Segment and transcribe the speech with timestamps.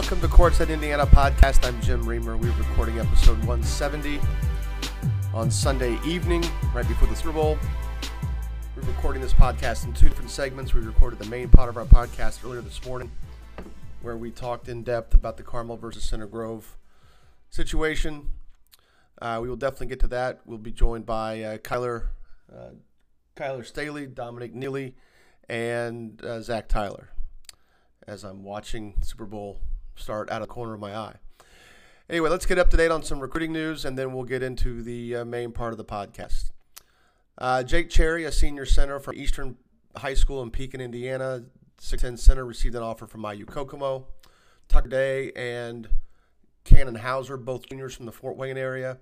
[0.00, 1.62] Welcome to Courtside Indiana podcast.
[1.62, 2.34] I'm Jim Reamer.
[2.34, 4.18] We're recording episode 170
[5.34, 6.42] on Sunday evening,
[6.74, 7.58] right before the Super Bowl.
[8.74, 10.72] We're recording this podcast in two different segments.
[10.72, 13.10] We recorded the main part of our podcast earlier this morning,
[14.00, 16.78] where we talked in depth about the Carmel versus Center Grove
[17.50, 18.30] situation.
[19.20, 20.40] Uh, we will definitely get to that.
[20.46, 22.06] We'll be joined by uh, Kyler,
[22.50, 22.70] uh,
[23.36, 24.94] Kyler Staley, Dominic Neely,
[25.46, 27.10] and uh, Zach Tyler
[28.06, 29.60] as I'm watching Super Bowl
[30.00, 31.16] start out of the corner of my eye.
[32.08, 34.82] Anyway, let's get up to date on some recruiting news, and then we'll get into
[34.82, 36.50] the uh, main part of the podcast.
[37.38, 39.56] Uh, Jake Cherry, a senior center from Eastern
[39.96, 41.44] High School in Pekin, Indiana,
[41.80, 44.06] 6'10 center, received an offer from IU Kokomo.
[44.68, 45.88] Tucker Day and
[46.64, 48.98] Cannon Hauser, both juniors from the Fort Wayne area,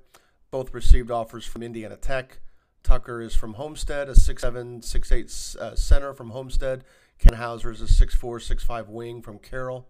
[0.50, 2.40] both received offers from Indiana Tech.
[2.82, 6.84] Tucker is from Homestead, a 6'7, 6'8 uh, center from Homestead.
[7.18, 9.88] Ken Hauser is a 6'4, 6'5 wing from Carroll.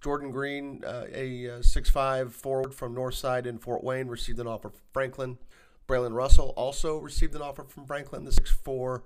[0.00, 4.70] Jordan Green, uh, a uh, six-five forward from Northside in Fort Wayne, received an offer
[4.70, 5.38] from Franklin.
[5.86, 9.02] Braylon Russell also received an offer from Franklin, the 6'4,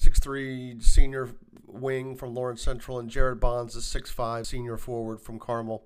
[0.00, 1.30] 6'3 senior
[1.66, 2.98] wing from Lawrence Central.
[2.98, 5.84] And Jared Bonds, the 6'5 senior forward from Carmel,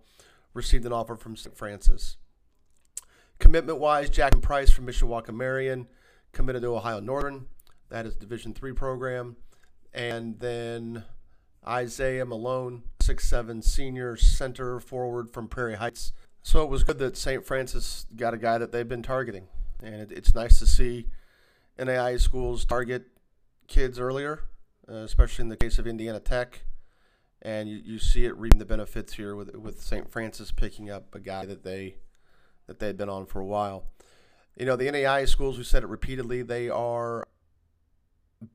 [0.54, 1.56] received an offer from St.
[1.56, 2.16] Francis.
[3.38, 5.88] Commitment wise, Jack Price from Mishawaka Marion
[6.32, 7.46] committed to Ohio Northern.
[7.88, 9.36] That is Division three program.
[9.92, 11.04] And then
[11.66, 16.12] Isaiah Malone, six-seven senior center forward from Prairie Heights.
[16.42, 17.44] So it was good that St.
[17.44, 19.46] Francis got a guy that they've been targeting.
[19.82, 21.06] And it, it's nice to see
[21.78, 23.04] NAIA schools target
[23.68, 24.40] kids earlier,
[24.88, 26.64] uh, especially in the case of Indiana Tech.
[27.42, 30.10] And you, you see it reaping the benefits here with, with St.
[30.10, 31.96] Francis picking up a guy that they
[32.66, 33.84] that they've been on for a while.
[34.56, 37.28] You know, the NAIA schools, we said it repeatedly, they are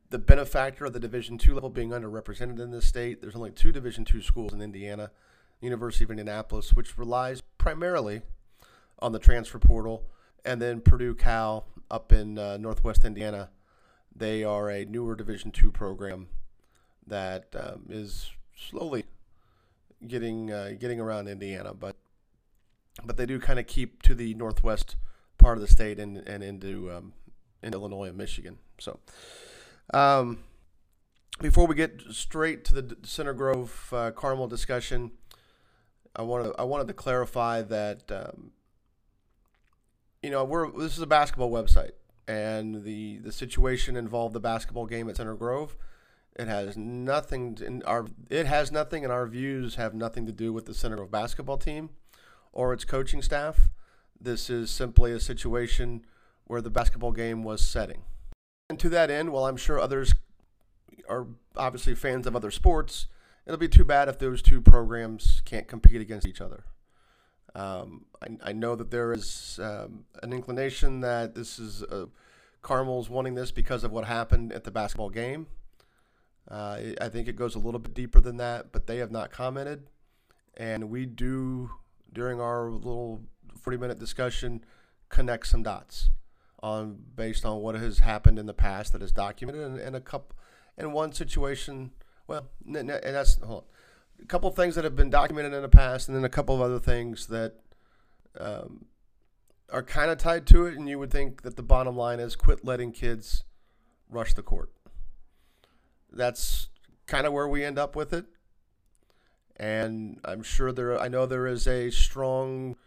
[0.09, 3.21] the benefactor of the Division two level being underrepresented in this state.
[3.21, 5.11] There's only two Division two schools in Indiana,
[5.59, 8.21] University of Indianapolis, which relies primarily
[8.99, 10.05] on the transfer portal,
[10.45, 13.49] and then Purdue Cal up in uh, Northwest Indiana.
[14.15, 16.27] They are a newer Division two program
[17.07, 19.05] that um, is slowly
[20.07, 21.95] getting uh, getting around Indiana, but
[23.03, 24.95] but they do kind of keep to the northwest
[25.37, 27.13] part of the state and, and into um,
[27.63, 28.59] in Illinois and Michigan.
[28.77, 28.99] So.
[29.93, 30.39] Um,
[31.41, 35.11] before we get straight to the Center Grove uh, Carmel discussion,
[36.15, 38.51] I wanted I wanted to clarify that um,
[40.21, 41.91] you know we're this is a basketball website,
[42.27, 45.75] and the the situation involved the basketball game at Center Grove.
[46.37, 50.53] It has nothing in our it has nothing, and our views have nothing to do
[50.53, 51.89] with the Center Grove basketball team
[52.53, 53.69] or its coaching staff.
[54.19, 56.05] This is simply a situation
[56.45, 58.03] where the basketball game was setting.
[58.71, 60.13] And to that end, while I'm sure others
[61.09, 61.27] are
[61.57, 63.07] obviously fans of other sports,
[63.45, 66.63] it'll be too bad if those two programs can't compete against each other.
[67.53, 72.05] Um, I, I, know that there is um, an inclination that this is uh,
[72.61, 75.47] Carmel's wanting this because of what happened at the basketball game.
[76.49, 79.31] Uh, I think it goes a little bit deeper than that, but they have not
[79.31, 79.87] commented.
[80.55, 81.71] And we do,
[82.13, 83.19] during our little
[83.59, 84.63] 40 minute discussion,
[85.09, 86.09] connect some dots
[86.63, 90.01] on based on what has happened in the past that is documented, and, and a
[90.01, 90.35] couple,
[90.77, 91.91] and one situation.
[92.27, 96.23] Well, and that's a couple things that have been documented in the past, and then
[96.23, 97.55] a couple of other things that
[98.39, 98.85] um,
[99.71, 100.77] are kind of tied to it.
[100.77, 103.43] And you would think that the bottom line is quit letting kids
[104.09, 104.71] rush the court.
[106.11, 106.69] That's
[107.07, 108.25] kind of where we end up with it.
[109.57, 112.77] And I'm sure there, I know there is a strong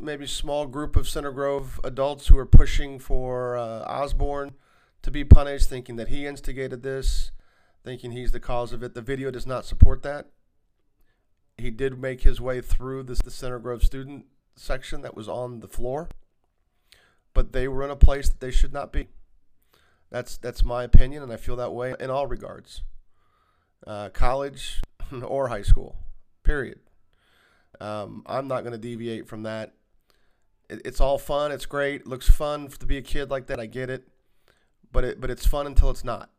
[0.00, 4.54] maybe small group of Center Grove adults who are pushing for uh, Osborne
[5.02, 7.30] to be punished, thinking that he instigated this,
[7.84, 8.94] thinking he's the cause of it.
[8.94, 10.26] The video does not support that.
[11.58, 14.26] He did make his way through this, the Center Grove student
[14.56, 16.08] section that was on the floor,
[17.32, 19.08] but they were in a place that they should not be.
[20.10, 22.82] That's that's my opinion, and I feel that way in all regards,
[23.86, 24.80] uh, college
[25.22, 25.96] or high school.
[26.42, 26.80] Period.
[27.80, 29.74] Um, I'm not going to deviate from that.
[30.68, 31.52] It, it's all fun.
[31.52, 32.02] It's great.
[32.02, 33.60] It looks fun to be a kid like that.
[33.60, 34.08] I get it,
[34.92, 36.30] but it but it's fun until it's not,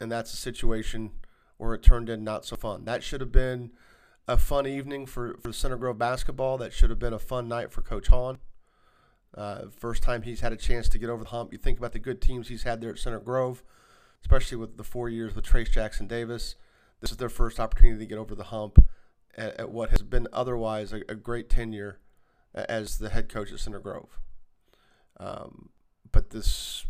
[0.00, 1.12] and that's a situation
[1.58, 2.84] where it turned in not so fun.
[2.84, 3.70] That should have been
[4.28, 6.58] a fun evening for, for Center Grove basketball.
[6.58, 8.38] That should have been a fun night for Coach Hahn.
[9.34, 11.52] Uh, first time he's had a chance to get over the hump.
[11.52, 13.62] You think about the good teams he's had there at Center Grove,
[14.22, 16.56] especially with the four years with Trayce Jackson Davis.
[17.00, 18.84] This is their first opportunity to get over the hump
[19.36, 22.00] at, at what has been otherwise a, a, great tenure
[22.54, 24.18] as the head coach at Center Grove.
[25.18, 25.70] Um,
[26.10, 26.86] but this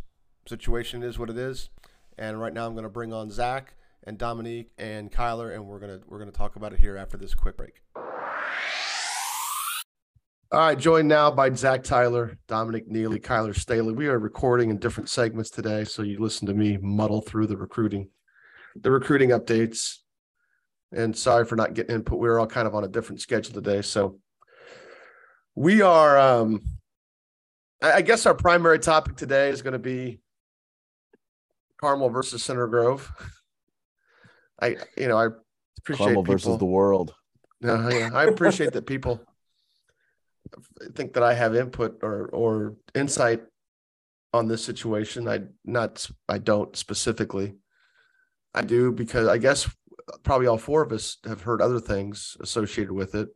[0.46, 1.70] situation is what it is,
[2.16, 5.80] and right now I'm going to bring on Zach and Dominique and Kyler, and we're
[5.80, 7.82] gonna we're gonna talk about it here after this quick break.
[10.52, 13.92] All right, joined now by Zach Tyler, Dominic Neely, Kyler Staley.
[13.92, 17.56] We are recording in different segments today, so you listen to me muddle through the
[17.56, 18.10] recruiting,
[18.80, 19.98] the recruiting updates.
[20.92, 22.18] And sorry for not getting input.
[22.18, 24.18] We were all kind of on a different schedule today, so
[25.54, 26.18] we are.
[26.18, 26.62] Um,
[27.82, 30.20] I guess our primary topic today is going to be
[31.80, 33.10] Carmel versus Center Grove.
[34.60, 35.28] I, you know, I
[35.78, 37.14] appreciate Carmel people, versus the world.
[37.64, 39.20] Uh, yeah, I appreciate that people
[40.94, 43.42] think that I have input or or insight
[44.32, 45.28] on this situation.
[45.28, 47.54] I not I don't specifically.
[48.54, 49.68] I do because I guess
[50.22, 53.28] probably all four of us have heard other things associated with it.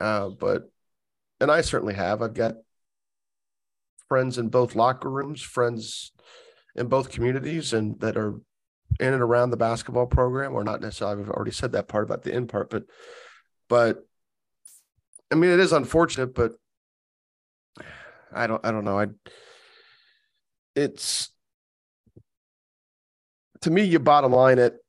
[0.00, 0.70] Uh, but
[1.40, 2.22] and I certainly have.
[2.22, 2.54] I've got
[4.08, 6.12] friends in both locker rooms, friends
[6.74, 8.34] in both communities, and that are
[9.00, 11.22] in and around the basketball program, or not necessarily.
[11.22, 12.84] I've already said that part about the end part, but
[13.68, 14.06] but
[15.30, 16.52] I mean, it is unfortunate, but
[18.32, 18.98] I don't I don't know.
[18.98, 19.06] I
[20.74, 21.30] it's
[23.62, 24.83] to me, you bottom line it.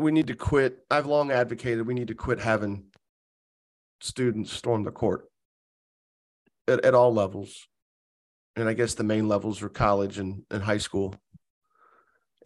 [0.00, 0.78] We need to quit.
[0.90, 2.84] I've long advocated we need to quit having
[4.00, 5.28] students storm the court
[6.66, 7.68] at, at all levels.
[8.56, 11.14] And I guess the main levels are college and, and high school.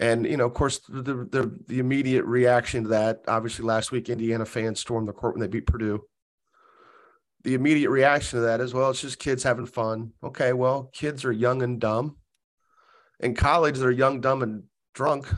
[0.01, 4.09] And you know, of course, the, the the immediate reaction to that, obviously, last week
[4.09, 6.03] Indiana fans stormed the court when they beat Purdue.
[7.45, 10.13] The immediate reaction to that is, well, it's just kids having fun.
[10.25, 12.17] Okay, well, kids are young and dumb.
[13.21, 14.65] In college, they're young, dumb, and
[14.95, 15.33] drunk.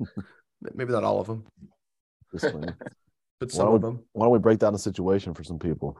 [0.74, 1.44] Maybe not all of them.
[3.40, 4.04] but some of them.
[4.12, 5.98] Why don't we break down the situation for some people?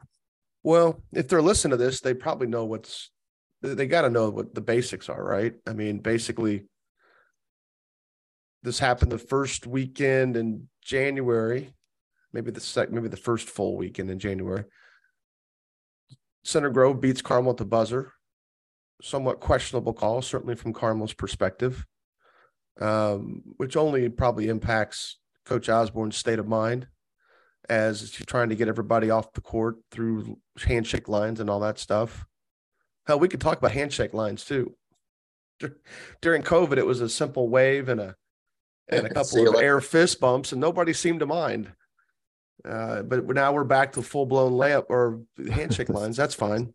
[0.63, 3.11] Well, if they're listening to this, they probably know what's.
[3.63, 5.55] They got to know what the basics are, right?
[5.67, 6.65] I mean, basically,
[8.63, 11.75] this happened the first weekend in January,
[12.33, 14.65] maybe the second, maybe the first full weekend in January.
[16.43, 18.13] Center Grove beats Carmel at the buzzer.
[19.03, 21.87] Somewhat questionable call, certainly from Carmel's perspective,
[22.81, 26.89] um, which only probably impacts Coach Osborne's state of mind
[27.69, 31.79] as she's trying to get everybody off the court through handshake lines and all that
[31.79, 32.27] stuff.
[33.07, 34.75] Hell, we could talk about handshake lines too.
[36.21, 38.17] During COVID, it was a simple wave and a
[38.89, 41.73] and a couple of air fist bumps, and nobody seemed to mind.
[42.65, 45.21] Uh, but now we're back to full blown layup or
[45.53, 46.17] handshake lines.
[46.17, 46.75] That's fine.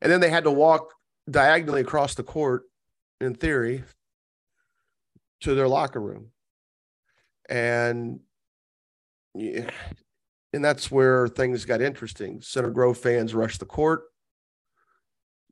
[0.00, 0.92] And then they had to walk
[1.30, 2.64] diagonally across the court,
[3.20, 3.84] in theory,
[5.40, 6.30] to their locker room.
[7.48, 8.20] And
[9.34, 9.70] yeah,
[10.52, 12.40] and that's where things got interesting.
[12.40, 14.04] Center Grove fans rushed the court.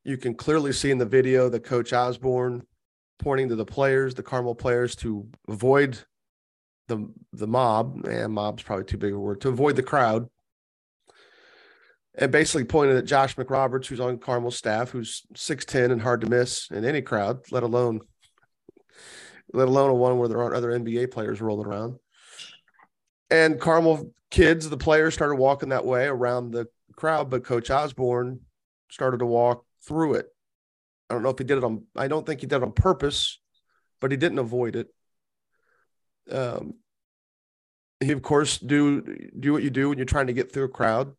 [0.03, 2.63] You can clearly see in the video that Coach Osborne
[3.19, 5.99] pointing to the players, the Carmel players, to avoid
[6.87, 8.05] the the mob.
[8.05, 10.27] And mob's probably too big a word to avoid the crowd.
[12.17, 16.21] And basically pointed at Josh McRoberts, who's on Carmel's staff, who's six ten and hard
[16.21, 17.99] to miss in any crowd, let alone
[19.55, 21.97] let alone a one where there aren't other NBA players rolling around.
[23.29, 28.41] And Carmel kids, the players started walking that way around the crowd, but Coach Osborne
[28.89, 30.27] started to walk through it
[31.09, 31.83] I don't know if he did it on.
[31.95, 33.39] I don't think he did it on purpose,
[34.01, 34.87] but he didn't avoid it.
[36.31, 36.75] Um,
[37.99, 39.01] he of course do
[39.39, 41.13] do what you do when you're trying to get through a crowd.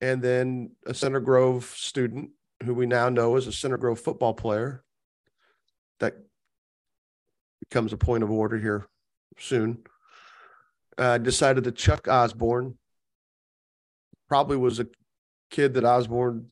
[0.00, 2.30] And then a Center Grove student,
[2.64, 4.84] who we now know is a Center Grove football player,
[6.00, 6.14] that
[7.68, 8.86] becomes a point of order here
[9.38, 9.78] soon.
[10.98, 12.76] Uh, decided that chuck Osborne.
[14.28, 14.86] Probably was a
[15.50, 16.50] kid that Osborne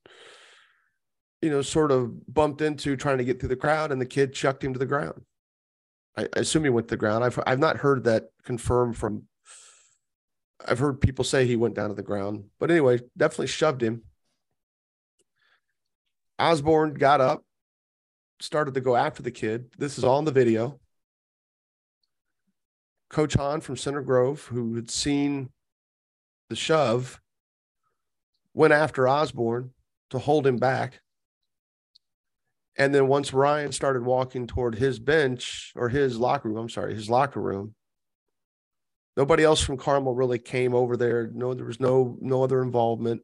[1.43, 4.33] you know, sort of bumped into trying to get through the crowd, and the kid
[4.33, 5.23] chucked him to the ground.
[6.17, 7.25] I, I assume he went to the ground.
[7.25, 9.25] I've I've not heard that confirmed from.
[10.67, 14.03] I've heard people say he went down to the ground, but anyway, definitely shoved him.
[16.39, 17.45] Osborne got up,
[18.41, 19.71] started to go after the kid.
[19.79, 20.79] This is all in the video.
[23.11, 25.51] Coach Hahn from Center Grove, who had seen
[26.49, 27.21] the shove,
[28.55, 29.73] went after Osborne
[30.11, 31.01] to hold him back
[32.77, 36.95] And then once Ryan started walking toward his bench or his locker room, I'm sorry,
[36.95, 37.75] his locker room,
[39.17, 41.31] nobody else from Carmel really came over there.
[41.33, 43.23] No, there was no no other involvement.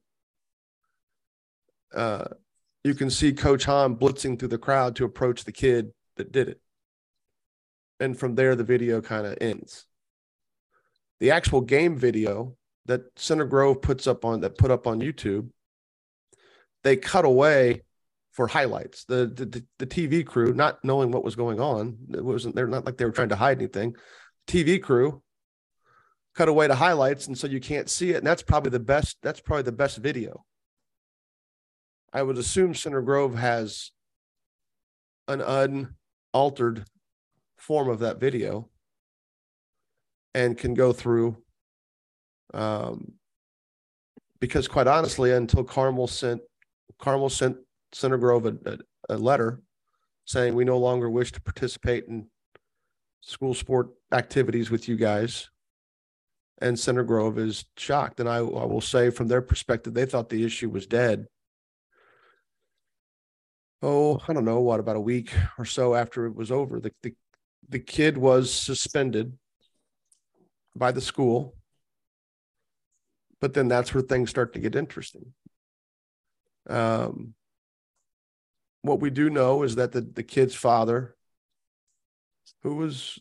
[1.94, 2.26] Uh,
[2.84, 6.48] you can see Coach Hahn blitzing through the crowd to approach the kid that did
[6.48, 6.60] it.
[8.00, 9.86] And from there, the video kind of ends.
[11.20, 15.48] The actual game video that Center Grove puts up on that put up on YouTube,
[16.84, 17.82] they cut away
[18.32, 19.04] for highlights.
[19.04, 22.84] The, the the TV crew, not knowing what was going on, it wasn't they're not
[22.84, 23.96] like they were trying to hide anything.
[24.46, 25.22] TV crew
[26.34, 28.18] cut away to highlights, and so you can't see it.
[28.18, 29.16] And that's probably the best.
[29.22, 30.44] That's probably the best video.
[32.12, 33.90] I would assume Center Grove has
[35.28, 35.40] an
[36.34, 36.84] unaltered
[37.56, 38.68] form of that video
[40.34, 41.36] and can go through
[42.54, 43.12] um,
[44.40, 46.40] because quite honestly until carmel sent
[46.98, 47.56] carmel sent
[47.92, 48.78] center grove a, a,
[49.14, 49.60] a, letter
[50.24, 52.26] saying we no longer wish to participate in
[53.20, 55.50] school sport activities with you guys.
[56.62, 58.18] And center grove is shocked.
[58.18, 61.26] And I, I will say from their perspective they thought the issue was dead.
[63.82, 66.92] Oh i don't know what about a week or so after it was over the,
[67.02, 67.14] the,
[67.68, 69.32] the kid was suspended
[70.74, 71.56] by the school
[73.40, 75.32] but then that's where things start to get interesting.
[76.68, 77.34] Um,
[78.82, 81.14] what we do know is that the, the kid's father
[82.62, 83.18] who was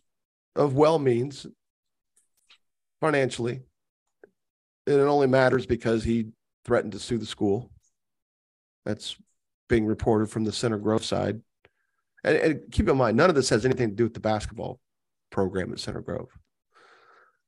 [0.56, 1.46] of well means
[3.02, 3.62] financially
[4.88, 6.28] and it only matters because he
[6.64, 7.72] threatened to sue the school.
[8.86, 9.16] That's
[9.68, 11.42] being reported from the center grove side
[12.26, 14.82] and, and keep in mind none of this has anything to do with the basketball
[15.30, 16.30] program at center grove.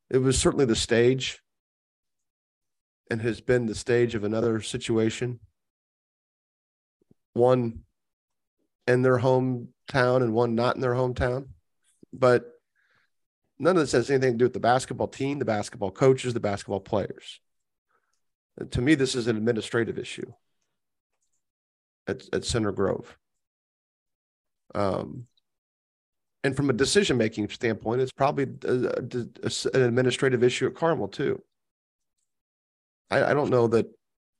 [0.09, 1.41] It was certainly the stage
[3.09, 5.39] and has been the stage of another situation.
[7.33, 7.81] One
[8.85, 11.47] in their hometown and one not in their hometown.
[12.13, 12.45] But
[13.59, 16.39] none of this has anything to do with the basketball team the basketball coaches the
[16.39, 17.41] basketball players.
[18.57, 20.33] And to me this is an administrative issue
[22.07, 23.17] at, at center grove
[24.77, 25.25] um,
[26.43, 31.07] and from a decision making standpoint, it's probably a, a, an administrative issue at Carmel
[31.07, 31.41] too.
[33.09, 33.87] I, I don't know that.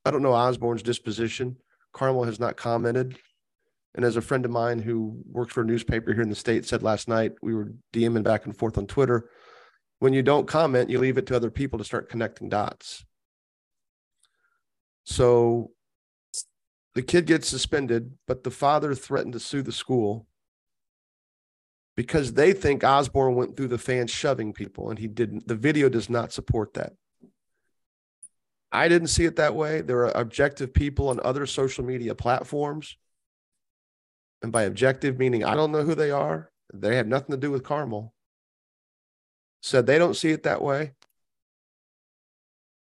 [0.06, 1.58] I don't know Osborne's disposition.
[1.92, 3.18] Carmel has not commented.
[3.96, 6.66] And as a friend of mine who works for a newspaper here in the state
[6.66, 9.30] said last night, we were DMing back and forth on Twitter.
[10.00, 13.04] When you don't comment, you leave it to other people to start connecting dots.
[15.04, 15.72] So
[16.98, 20.26] the kid gets suspended, but the father threatened to sue the school
[21.96, 25.48] because they think Osborne went through the fans shoving people and he didn't.
[25.48, 26.94] The video does not support that.
[28.72, 29.82] I didn't see it that way.
[29.82, 32.98] There are objective people on other social media platforms.
[34.42, 37.52] And by objective, meaning I don't know who they are, they have nothing to do
[37.52, 38.12] with Carmel.
[39.62, 40.94] Said they don't see it that way.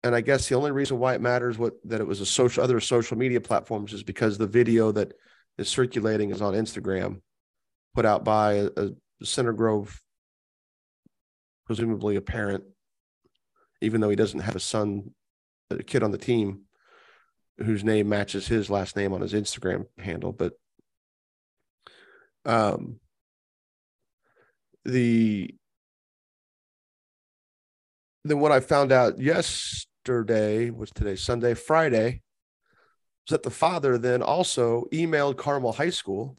[0.05, 2.63] And I guess the only reason why it matters what that it was a social
[2.63, 5.13] other social media platforms is because the video that
[5.59, 7.21] is circulating is on Instagram
[7.95, 8.91] put out by a, a
[9.25, 10.01] Center Grove,
[11.67, 12.63] presumably a parent,
[13.81, 15.11] even though he doesn't have a son,
[15.71, 16.63] a kid on the team
[17.59, 20.33] whose name matches his last name on his Instagram handle.
[20.33, 20.53] But
[22.45, 23.01] um,
[24.85, 25.55] the
[28.25, 29.19] then what I found out
[30.71, 32.23] was today Sunday Friday
[33.27, 36.37] was that the father then also emailed Carmel High School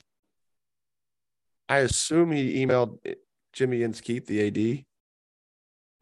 [1.69, 2.97] I assume he emailed
[3.53, 4.85] Jimmy Inskeep, the AD,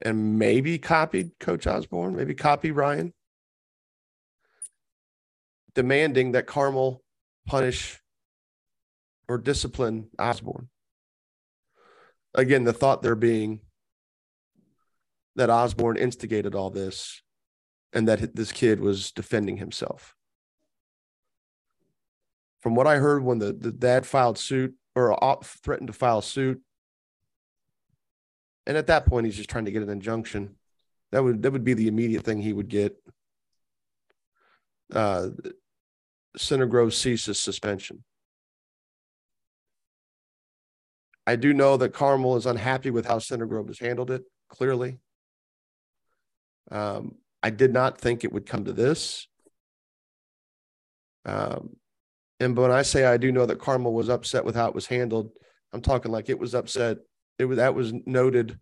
[0.02, 3.14] and maybe copied Coach Osborne, maybe copy Ryan,
[5.76, 7.04] demanding that Carmel
[7.46, 8.00] punish
[9.28, 10.70] or discipline Osborne.
[12.34, 13.60] Again, the thought there being
[15.36, 17.22] that Osborne instigated all this
[17.98, 20.14] and that this kid was defending himself.
[22.60, 26.62] From what I heard when the, the dad filed suit or threatened to file suit.
[28.68, 30.58] And at that point, he's just trying to get an injunction.
[31.12, 32.96] That would that would be the immediate thing he would get.
[34.94, 35.30] Uh,
[36.38, 38.04] Center Grove ceases suspension.
[41.26, 44.24] I do know that Carmel is unhappy with how Center Grove has handled it.
[44.50, 45.00] Clearly,
[46.70, 47.16] um,
[47.48, 49.26] I did not think it would come to this.
[51.24, 51.78] Um,
[52.42, 54.88] and when I say I do know that Carmel was upset with how it was
[54.88, 55.32] handled,
[55.72, 56.98] I'm talking like it was upset.
[57.40, 58.60] It was that was noted.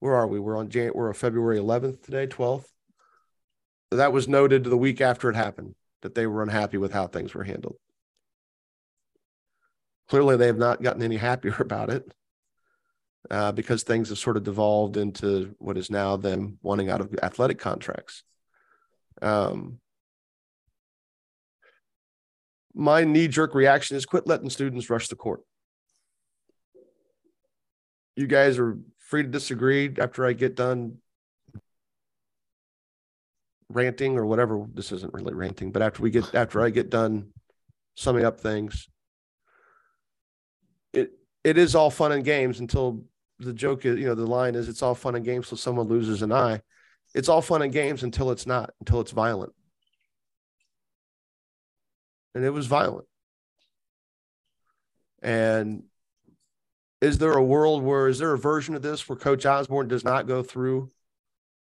[0.00, 0.38] Where are we?
[0.38, 0.92] We're on Jan.
[0.94, 2.66] We're on February 11th today, 12th.
[3.92, 7.32] That was noted the week after it happened that they were unhappy with how things
[7.32, 7.76] were handled.
[10.10, 12.12] Clearly, they have not gotten any happier about it
[13.30, 17.14] uh, because things have sort of devolved into what is now them wanting out of
[17.22, 18.22] athletic contracts.
[19.22, 19.78] Um,
[22.74, 25.40] my knee jerk reaction is quit letting students rush the court.
[28.14, 30.98] You guys are free to disagree after I get done
[33.68, 34.64] ranting or whatever.
[34.72, 37.32] This isn't really ranting, but after we get after I get done
[37.94, 38.88] summing up things,
[40.92, 41.12] it
[41.44, 43.04] it is all fun and games until
[43.38, 45.88] the joke is, you know, the line is it's all fun and games till someone
[45.88, 46.62] loses an eye.
[47.14, 49.52] It's all fun and games until it's not, until it's violent.
[52.34, 53.06] And it was violent.
[55.22, 55.84] And
[57.00, 60.04] is there a world where is there a version of this where Coach Osborne does
[60.04, 60.90] not go through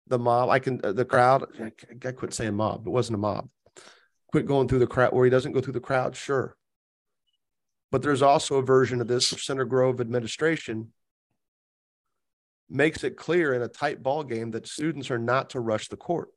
[0.06, 0.50] the mob?
[0.50, 1.44] I can the crowd.
[1.60, 1.72] I,
[2.06, 2.86] I quit saying mob.
[2.86, 3.48] It wasn't a mob.
[4.30, 6.16] Quit going through the crowd where he doesn't go through the crowd.
[6.16, 6.56] Sure,
[7.90, 10.92] but there's also a version of this Center Grove administration
[12.72, 15.96] makes it clear in a tight ball game that students are not to rush the
[15.96, 16.30] court.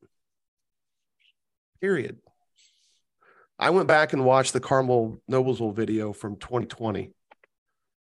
[1.82, 2.18] Period.
[3.58, 7.12] I went back and watched the Carmel Noblesville video from 2020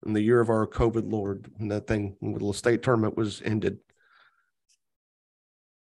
[0.06, 3.78] in the year of our COVID Lord, when that thing, the state tournament was ended.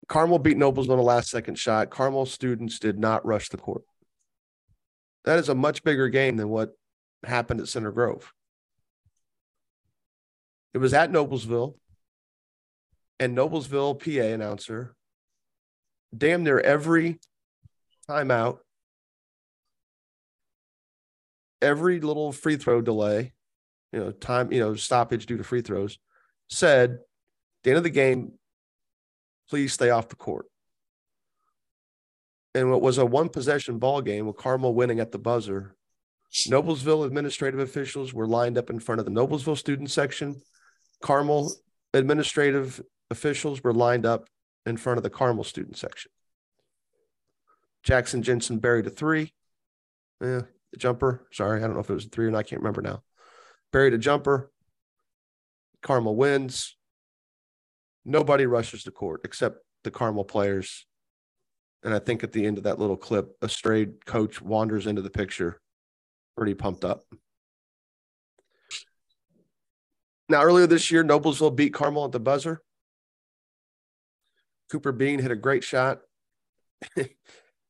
[0.07, 1.89] Carmel beat Nobles on a last second shot.
[1.89, 3.83] Carmel students did not rush the court.
[5.25, 6.71] That is a much bigger game than what
[7.23, 8.33] happened at Center Grove.
[10.73, 11.75] It was at Noblesville,
[13.19, 14.95] and Noblesville PA announcer,
[16.15, 17.19] damn near every
[18.09, 18.59] timeout,
[21.61, 23.33] every little free throw delay,
[23.91, 25.97] you know, time, you know, stoppage due to free throws,
[26.49, 26.99] said,
[27.63, 28.33] the end of the game,
[29.49, 30.45] please stay off the court.
[32.55, 35.75] And what was a one possession ball game with Carmel winning at the buzzer,
[36.47, 40.41] Noblesville administrative officials were lined up in front of the Noblesville student section.
[41.01, 41.53] Carmel
[41.93, 44.27] administrative officials were lined up
[44.65, 46.11] in front of the Carmel student section.
[47.83, 49.33] Jackson Jensen buried a three.
[50.21, 51.27] Yeah, the jumper.
[51.31, 52.39] Sorry, I don't know if it was a three or not.
[52.39, 53.03] I can't remember now
[53.71, 54.51] buried a jumper.
[55.81, 56.75] Carmel wins.
[58.05, 60.85] Nobody rushes the court except the Carmel players.
[61.83, 65.01] And I think at the end of that little clip, a strayed coach wanders into
[65.01, 65.61] the picture,
[66.35, 67.03] pretty pumped up.
[70.27, 72.61] Now, earlier this year, Noblesville beat Carmel at the buzzer.
[74.71, 75.99] Cooper Bean hit a great shot.
[76.95, 77.09] he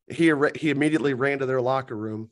[0.08, 2.32] he immediately ran to their locker room.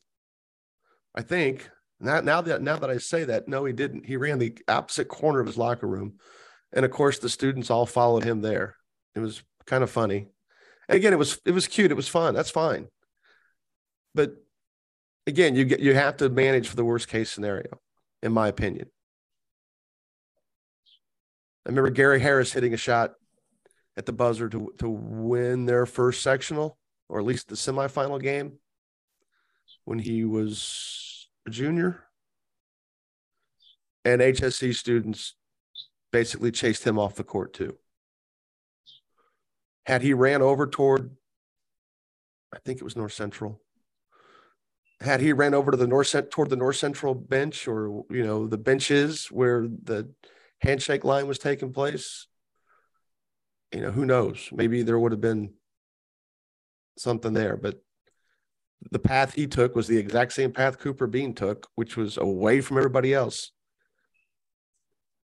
[1.15, 4.05] I think now, now that now that I say that, no, he didn't.
[4.05, 6.19] He ran the opposite corner of his locker room,
[6.73, 8.75] and of course, the students all followed him there.
[9.15, 10.27] It was kind of funny.
[10.87, 11.91] And again, it was it was cute.
[11.91, 12.35] It was fun.
[12.35, 12.87] That's fine.
[14.13, 14.35] But
[15.25, 17.79] again, you get you have to manage for the worst case scenario,
[18.21, 18.89] in my opinion.
[21.65, 23.13] I remember Gary Harris hitting a shot
[23.97, 26.77] at the buzzer to to win their first sectional,
[27.09, 28.59] or at least the semifinal game,
[29.85, 32.03] when he was a junior,
[34.05, 35.33] and HSE students
[36.11, 37.77] basically chased him off the court too.
[39.85, 41.11] Had he ran over toward,
[42.53, 43.61] I think it was North Central.
[45.01, 48.47] Had he ran over to the north toward the North Central bench, or you know
[48.47, 50.09] the benches where the
[50.61, 52.27] handshake line was taking place,
[53.73, 54.49] you know who knows?
[54.51, 55.53] Maybe there would have been
[56.97, 57.81] something there, but
[58.91, 62.61] the path he took was the exact same path Cooper Bean took, which was away
[62.61, 63.51] from everybody else.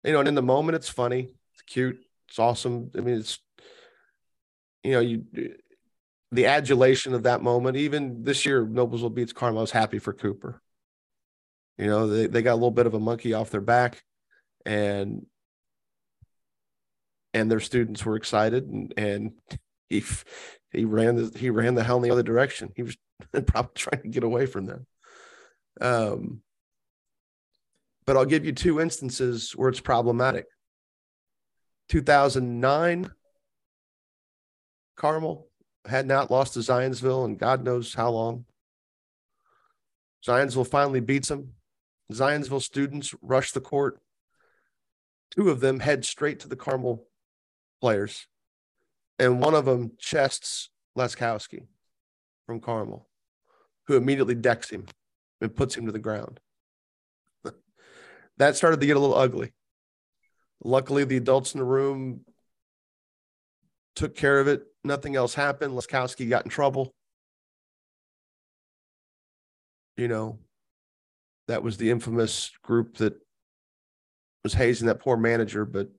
[0.03, 2.91] You know, and in the moment, it's funny, it's cute, it's awesome.
[2.95, 3.39] I mean, it's
[4.83, 5.25] you know, you
[6.31, 7.75] the adulation of that moment.
[7.75, 9.59] Even this year, Noblesville beats Carmel.
[9.59, 10.61] I was happy for Cooper.
[11.77, 14.03] You know, they, they got a little bit of a monkey off their back,
[14.65, 15.25] and
[17.33, 19.31] and their students were excited, and and
[19.89, 20.03] he
[20.71, 22.71] he ran the he ran the hell in the other direction.
[22.75, 22.97] He was
[23.47, 24.87] probably trying to get away from them.
[25.81, 26.41] Um,
[28.05, 30.45] but I'll give you two instances where it's problematic.
[31.89, 33.11] 2009,
[34.95, 35.47] Carmel
[35.85, 38.45] had not lost to Zionsville and God knows how long.
[40.27, 41.53] Zionsville finally beats them.
[42.11, 43.99] Zionsville students rush the court.
[45.31, 47.05] Two of them head straight to the Carmel
[47.81, 48.27] players,
[49.17, 51.67] and one of them chests Laskowski
[52.45, 53.09] from Carmel
[53.89, 54.85] who immediately decks him
[55.41, 56.39] and puts him to the ground.
[58.37, 59.51] that started to get a little ugly.
[60.63, 62.21] Luckily, the adults in the room
[63.95, 64.61] took care of it.
[64.83, 65.73] Nothing else happened.
[65.73, 66.93] Laskowski got in trouble.
[69.97, 70.37] You know,
[71.47, 73.15] that was the infamous group that
[74.43, 75.89] was hazing that poor manager, but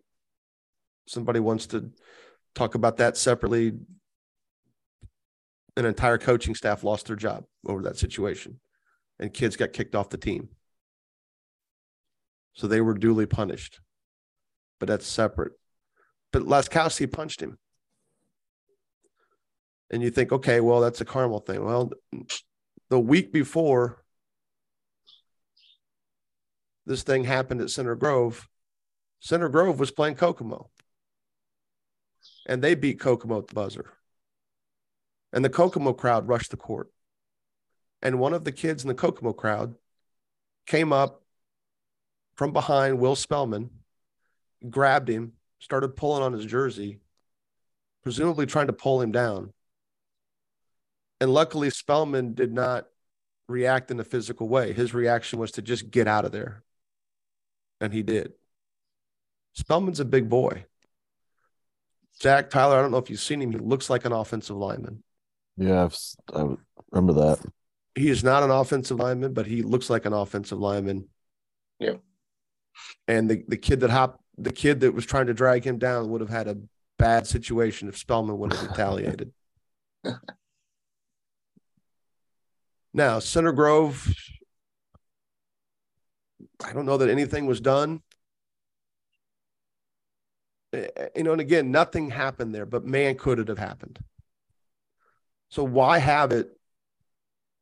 [1.11, 1.91] somebody wants to
[2.55, 3.73] talk about that separately.
[5.77, 8.61] An entire coaching staff lost their job over that situation,
[9.19, 10.49] and kids got kicked off the team.
[12.55, 13.81] So they were duly punished,
[14.79, 15.53] but that's separate.
[16.33, 17.59] But Laskowski punched him.
[19.91, 21.65] And you think, okay, well, that's a Carmel thing.
[21.65, 21.91] Well,
[22.89, 24.05] the week before
[26.87, 28.49] this thing happened at Center Grove,
[29.21, 30.71] Center Grove was playing Kokomo.
[32.47, 33.93] And they beat Kokomo at the buzzer.
[35.33, 36.91] And the Kokomo crowd rushed the court.
[38.03, 39.75] And one of the kids in the Kokomo crowd
[40.67, 41.23] came up
[42.35, 43.71] from behind Will Spellman,
[44.69, 47.01] grabbed him, started pulling on his jersey,
[48.03, 49.53] presumably trying to pull him down.
[51.21, 52.87] And luckily, Spellman did not
[53.47, 54.73] react in a physical way.
[54.73, 56.63] His reaction was to just get out of there.
[57.81, 58.33] And he did.
[59.53, 60.65] Spellman's a big boy.
[62.23, 63.53] Zach Tyler, I don't know if you've seen him.
[63.53, 65.03] He looks like an offensive lineman.
[65.57, 65.97] Yeah, I've,
[66.35, 66.55] I
[66.93, 67.41] remember that.
[67.95, 71.09] He is not an offensive lineman, but he looks like an offensive lineman.
[71.79, 71.95] Yeah.
[73.09, 76.11] And the, the kid that hopped, the kid that was trying to drag him down
[76.11, 76.59] would have had a
[76.99, 79.33] bad situation if Spellman would have retaliated.
[82.95, 84.15] now, Center Grove,
[86.65, 88.03] I don't know that anything was done.
[90.73, 93.99] You know, and again, nothing happened there, but man, could it have happened?
[95.49, 96.49] So why have it?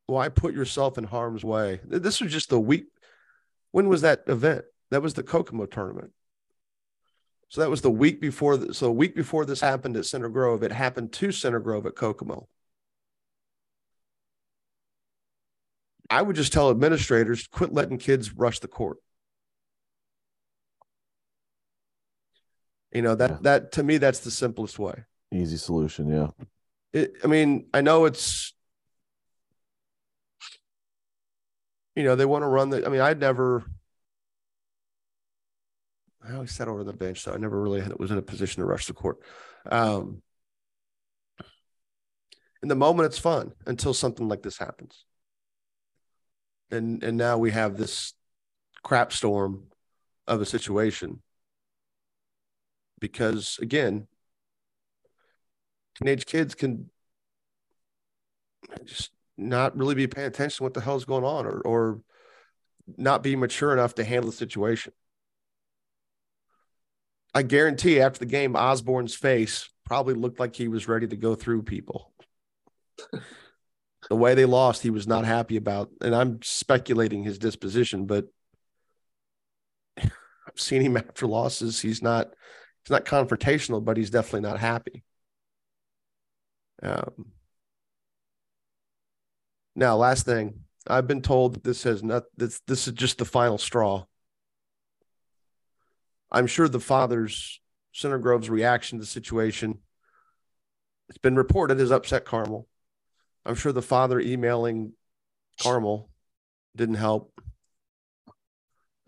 [0.07, 1.81] Why put yourself in harm's way?
[1.85, 2.87] This was just the week.
[3.71, 4.65] When was that event?
[4.91, 6.13] That was the Kokomo tournament.
[7.49, 8.57] So that was the week before.
[8.57, 11.87] The, so a week before this happened at Center Grove, it happened to Center Grove
[11.87, 12.49] at Kokomo.
[16.11, 18.99] I would just tell administrators quit letting kids rush the court.
[22.93, 23.39] You know that Yeah.
[23.43, 25.05] that to me that's the simplest way.
[25.33, 26.09] Easy solution.
[26.09, 26.31] Yeah.
[26.93, 28.55] It, I mean, I know it's
[31.95, 32.87] you know they want to run the.
[32.87, 33.65] I mean, I'd never.
[36.27, 38.61] I always sat over the bench, so I never really had, was in a position
[38.61, 39.19] to rush the court.
[39.71, 40.23] Um,
[42.63, 45.05] in the moment, it's fun until something like this happens,
[46.71, 48.15] and and now we have this
[48.83, 49.65] crap storm
[50.27, 51.23] of a situation
[53.01, 54.07] because again
[55.97, 56.91] teenage kids can
[58.85, 62.01] just not really be paying attention to what the hell's going on or or
[62.97, 64.93] not be mature enough to handle the situation.
[67.35, 71.35] I guarantee after the game, Osborne's face probably looked like he was ready to go
[71.35, 72.13] through people.
[74.09, 78.27] the way they lost, he was not happy about, and I'm speculating his disposition, but
[79.99, 80.11] I've
[80.57, 81.81] seen him after losses.
[81.81, 82.29] He's not
[82.85, 85.05] he's not confrontational, but he's definitely not happy.
[86.83, 87.33] Um,
[89.75, 93.25] now, last thing, I've been told that this has not this this is just the
[93.25, 94.05] final straw.
[96.31, 97.61] I'm sure the father's
[97.93, 99.79] Center Grove's reaction to the situation.
[101.09, 102.69] It's been reported as upset Carmel.
[103.47, 104.93] I'm sure the father emailing
[105.61, 106.11] Carmel
[106.77, 107.41] didn't help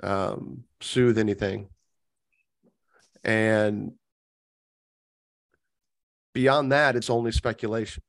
[0.03, 1.69] um, soothe anything.
[3.25, 3.93] And
[6.33, 8.03] beyond that, it's only speculation.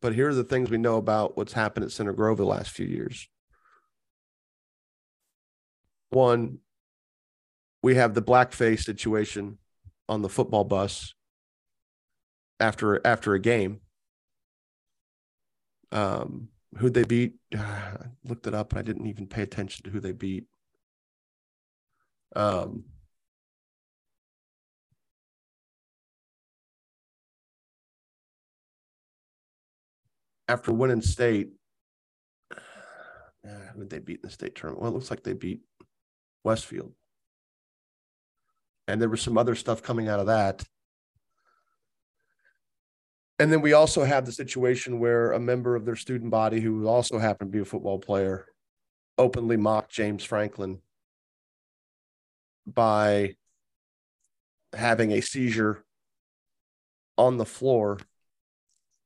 [0.00, 2.70] But here are the things we know about what's happened at Center Grove the last
[2.70, 3.28] few years.
[6.10, 6.58] One,
[7.82, 9.58] we have the blackface situation
[10.08, 11.14] on the football bus
[12.58, 13.80] after after a game.
[15.92, 17.34] Um, who'd they beat?
[17.54, 20.46] I looked it up and I didn't even pay attention to who they beat.
[22.34, 22.84] Um,
[30.50, 31.50] after winning state,
[32.52, 34.82] uh, who did they beat in the state tournament?
[34.82, 35.60] Well, it looks like they beat
[36.42, 36.92] Westfield.
[38.88, 40.64] And there was some other stuff coming out of that.
[43.38, 46.88] And then we also have the situation where a member of their student body who
[46.88, 48.46] also happened to be a football player
[49.16, 50.80] openly mocked James Franklin
[52.66, 53.36] by
[54.72, 55.84] having a seizure
[57.16, 57.98] on the floor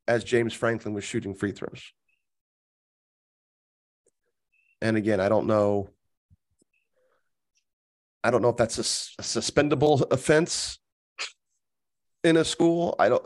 [0.07, 1.93] as James Franklin was shooting free throws.
[4.81, 5.91] And again, I don't know.
[8.23, 10.79] I don't know if that's a suspendable offense
[12.23, 12.97] in a school.
[12.99, 13.25] I don't.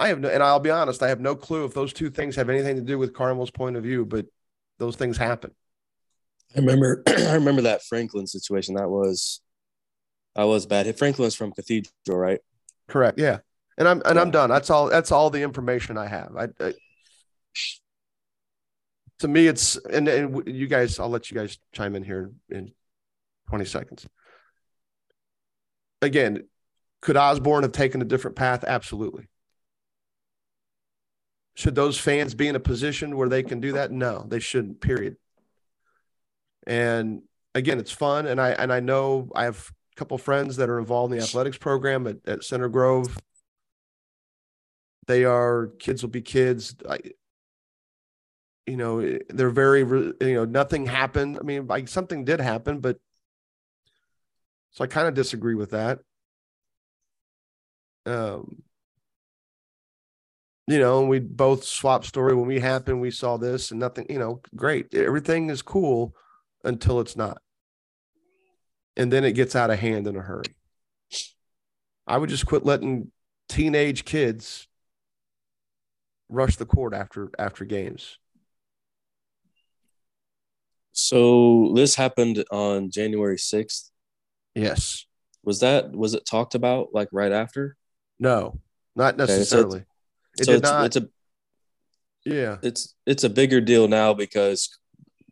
[0.00, 2.36] I have no, and I'll be honest, I have no clue if those two things
[2.36, 4.04] have anything to do with Carmel's point of view.
[4.04, 4.26] But
[4.78, 5.50] those things happen.
[6.56, 8.74] I remember I remember that Franklin situation.
[8.76, 9.40] That was
[10.36, 10.96] that was bad.
[10.96, 12.40] Franklin's from Cathedral, right?
[12.86, 13.18] Correct.
[13.18, 13.38] Yeah.
[13.78, 14.50] And I'm and I'm done.
[14.50, 16.36] That's all that's all the information I have.
[16.36, 16.74] I, I
[19.20, 22.72] to me it's and, and you guys I'll let you guys chime in here in
[23.48, 24.06] 20 seconds.
[26.02, 26.48] Again,
[27.00, 28.64] could Osborne have taken a different path?
[28.64, 29.28] Absolutely.
[31.54, 33.90] Should those fans be in a position where they can do that?
[33.90, 35.16] No, they shouldn't, period.
[36.66, 37.22] And
[37.54, 38.26] again, it's fun.
[38.26, 41.24] And I and I know I have a couple friends that are involved in the
[41.24, 43.16] athletics program at, at Center Grove.
[45.08, 46.76] They are kids will be kids.
[46.88, 47.00] I,
[48.66, 51.38] you know, they're very, you know, nothing happened.
[51.40, 52.98] I mean, like something did happen, but
[54.72, 56.00] so I kind of disagree with that.
[58.04, 58.62] Um,
[60.66, 64.18] you know, we both swap story when we happened, we saw this and nothing, you
[64.18, 64.94] know, great.
[64.94, 66.14] Everything is cool
[66.62, 67.38] until it's not.
[68.94, 70.54] And then it gets out of hand in a hurry.
[72.06, 73.10] I would just quit letting
[73.48, 74.67] teenage kids
[76.28, 78.18] rush the court after after games.
[80.92, 83.90] So this happened on January 6th.
[84.54, 85.06] Yes.
[85.44, 87.76] Was that was it talked about like right after?
[88.18, 88.60] No,
[88.96, 89.78] not necessarily.
[89.78, 89.86] Okay,
[90.36, 90.86] so it so did it's, not.
[90.86, 91.08] It's a
[92.24, 92.56] yeah.
[92.62, 94.76] It's it's a bigger deal now because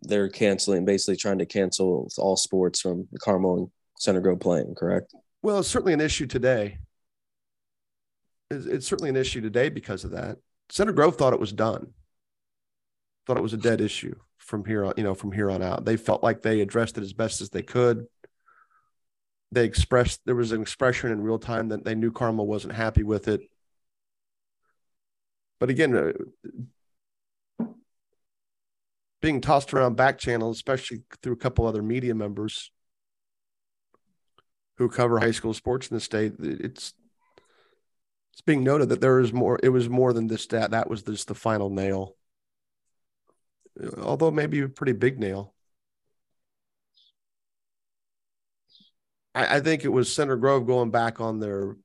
[0.02, 4.74] they're canceling, basically trying to cancel all sports from Carmel and Center Grove playing.
[4.76, 5.12] Correct.
[5.42, 6.78] Well, it's certainly an issue today.
[8.50, 10.38] It's, it's certainly an issue today because of that.
[10.68, 11.92] Center Grove thought it was done.
[13.26, 14.94] Thought it was a dead issue from here on.
[14.96, 17.50] You know, from here on out, they felt like they addressed it as best as
[17.50, 18.07] they could
[19.52, 23.02] they expressed there was an expression in real time that they knew Carmel wasn't happy
[23.02, 23.42] with it.
[25.59, 26.14] But again,
[27.59, 27.64] uh,
[29.22, 32.70] being tossed around back channels, especially through a couple other media members
[34.76, 36.92] who cover high school sports in the state, it's
[38.37, 39.59] it's being noted that there is more.
[39.62, 40.72] It was more than this stat.
[40.72, 42.16] That was just the final nail,
[43.96, 45.55] although maybe a pretty big nail.
[49.35, 51.79] I, I think it was Center Grove going back on their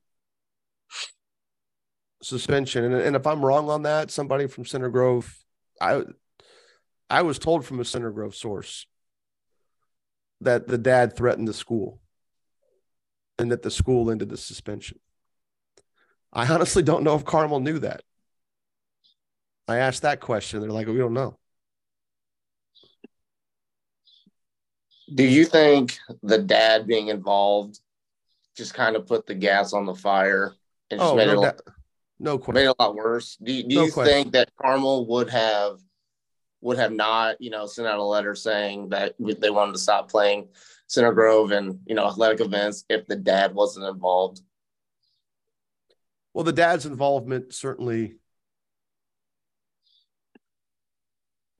[2.21, 2.83] suspension.
[2.83, 5.33] And, and if I'm wrong on that, somebody from Center Grove,
[5.79, 6.01] I
[7.09, 8.87] I was told from a Center Grove source
[10.41, 12.01] that the dad threatened the school
[13.39, 14.99] and that the school ended the suspension.
[16.33, 18.03] I honestly don't know if Carmel knew that.
[19.67, 20.61] I asked that question.
[20.61, 21.37] They're like, we don't know.
[25.13, 27.79] do you think the dad being involved
[28.55, 30.53] just kind of put the gas on the fire
[30.89, 31.61] and just oh, made, no, it a, that,
[32.19, 32.53] no question.
[32.55, 33.37] made it a lot worse?
[33.41, 34.13] Do, do no you question.
[34.13, 35.79] think that Carmel would have
[36.61, 40.11] would have not, you know, sent out a letter saying that they wanted to stop
[40.11, 40.47] playing
[40.87, 44.41] Center Grove and you know athletic events if the dad wasn't involved?
[46.33, 48.15] Well, the dad's involvement certainly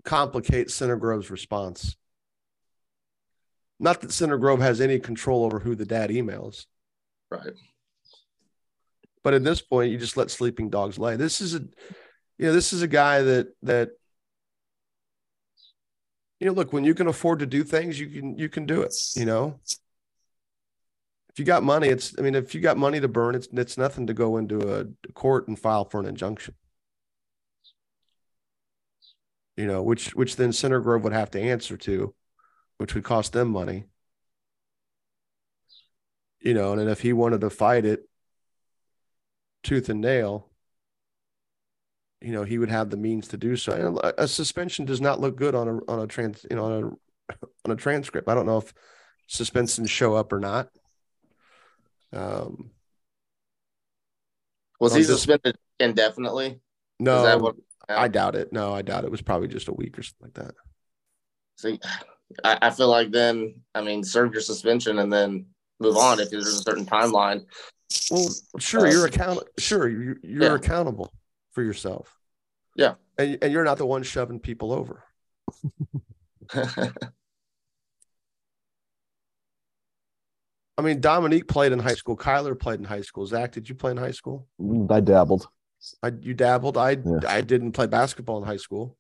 [0.04, 1.96] complicates Center Grove's response.
[3.80, 6.68] Not that Center Grove has any control over who the dad emails.
[7.30, 7.54] Right.
[9.24, 11.16] But at this point, you just let sleeping dogs lay.
[11.16, 11.60] This is a,
[12.38, 13.90] you know, this is a guy that that,
[16.40, 18.82] you know, look when you can afford to do things, you can you can do
[18.82, 18.94] it.
[19.16, 19.60] You know,
[21.32, 23.78] if you got money, it's I mean, if you got money to burn, it's it's
[23.78, 26.56] nothing to go into a court and file for an injunction.
[29.56, 32.14] You know, which which then Center Grove would have to answer to
[32.78, 33.86] which would cost them money.
[36.40, 38.10] You know, and if he wanted to fight it
[39.64, 40.50] tooth and nail,
[42.20, 43.74] you know, he would have the means to do so.
[43.74, 46.84] And a suspension does not look good on a on a trans you know on
[46.84, 48.28] a on a transcript.
[48.28, 48.74] I don't know if
[49.28, 50.70] suspensions show up or not.
[52.14, 52.72] Um,
[54.80, 56.60] was he suspended indefinitely?
[57.00, 57.56] No, what,
[57.88, 58.52] I doubt it.
[58.52, 59.08] No, I doubt it.
[59.08, 60.56] it was probably just a week or something like that.
[61.58, 61.80] See,
[62.44, 65.46] I, I feel like then, I mean, serve your suspension and then
[65.80, 67.46] move on if there's a certain timeline.
[68.10, 69.48] Well, sure, you're accountable.
[69.58, 70.56] Sure, you're, you're yeah.
[70.56, 71.12] accountable
[71.52, 72.18] for yourself.
[72.76, 75.04] Yeah, and and you're not the one shoving people over.
[80.78, 82.18] I mean, Dominique played in high school.
[82.18, 83.26] Kyler played in high school.
[83.26, 84.48] Zach, did you play in high school?
[84.90, 85.48] I dabbled.
[86.02, 86.78] I you dabbled.
[86.78, 87.20] I yeah.
[87.28, 88.98] I didn't play basketball in high school.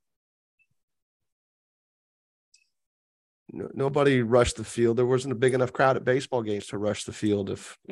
[3.53, 4.97] no, nobody rushed the field.
[4.97, 7.77] There wasn't a big enough crowd at baseball games to rush the field if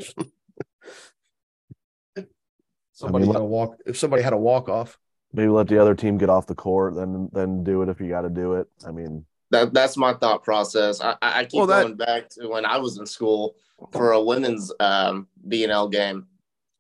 [2.94, 4.98] somebody I mean, had a walk if somebody had a walk off.
[5.32, 8.10] Maybe let the other team get off the court, then then do it if you
[8.10, 8.68] got to do it.
[8.86, 11.02] I mean, that that's my thought process.
[11.02, 13.56] I, I keep Well, that- going back to when I was in school
[13.92, 16.28] for a women's um, BNL game,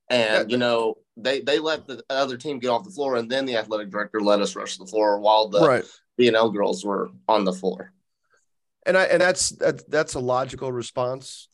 [0.09, 3.29] and That- you know they they let the other team get off the floor, and
[3.29, 5.85] then the athletic director let us rush the floor while the right.
[6.19, 7.93] BNL girls were on the floor.
[8.85, 11.47] And I and that's that, that's a logical response.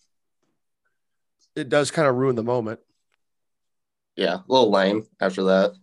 [1.56, 2.80] It does kind of ruin the moment.
[4.15, 5.73] Yeah, a little lame after that.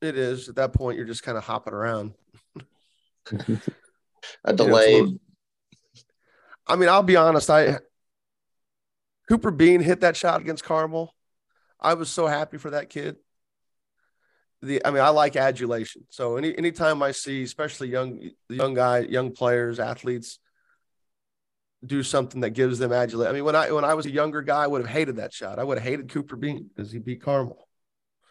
[0.00, 2.14] It is at that point you're just kind of hopping around.
[4.44, 5.18] A You know, it's a delayed.
[6.66, 7.48] I mean, I'll be honest.
[7.50, 7.78] I
[9.28, 11.14] Cooper Bean hit that shot against Carmel.
[11.80, 13.16] I was so happy for that kid.
[14.62, 16.04] The I mean, I like adulation.
[16.10, 20.40] So any anytime I see, especially young young guy, young players, athletes,
[21.84, 23.30] do something that gives them adulation.
[23.30, 25.32] I mean, when I when I was a younger guy, I would have hated that
[25.32, 25.58] shot.
[25.58, 27.68] I would have hated Cooper Bean because he beat Carmel.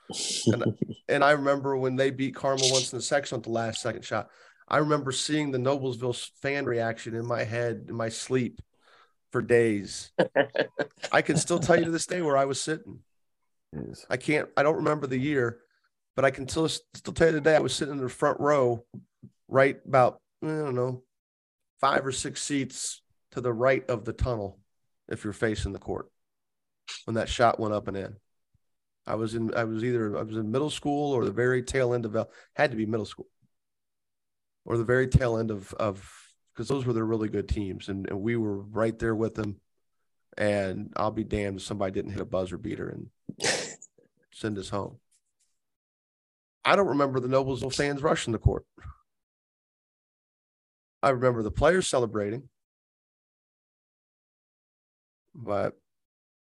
[1.09, 4.03] And I remember when they beat Carmel once in the section with the last second
[4.03, 4.29] shot.
[4.67, 8.61] I remember seeing the Noblesville fan reaction in my head, in my sleep
[9.31, 10.11] for days.
[11.11, 12.99] I can still tell you to this day where I was sitting.
[13.73, 14.05] jeez.
[14.09, 15.59] I can't, I don't remember the year,
[16.15, 18.83] but I can still, still tell you today I was sitting in the front row,
[19.47, 21.03] right about, I don't know,
[21.79, 23.01] five or six seats
[23.31, 24.59] to the right of the tunnel
[25.07, 26.09] if you're facing the court
[27.05, 28.15] when that shot went up and in.
[29.05, 31.93] I was in, I was either, I was in middle school or the very tail
[31.93, 32.27] end of,
[32.57, 33.27] had to be middle school
[34.67, 36.07] or the very tail end of, of,
[36.53, 39.59] because those were the really good teams and, and we were right there with them.
[40.37, 43.07] And I'll be damned if somebody didn't hit a buzzer beater and
[44.31, 44.97] send us home.
[46.63, 48.65] I don't remember the Noblesville fans rushing the court.
[51.01, 52.49] I remember the players celebrating,
[55.33, 55.77] but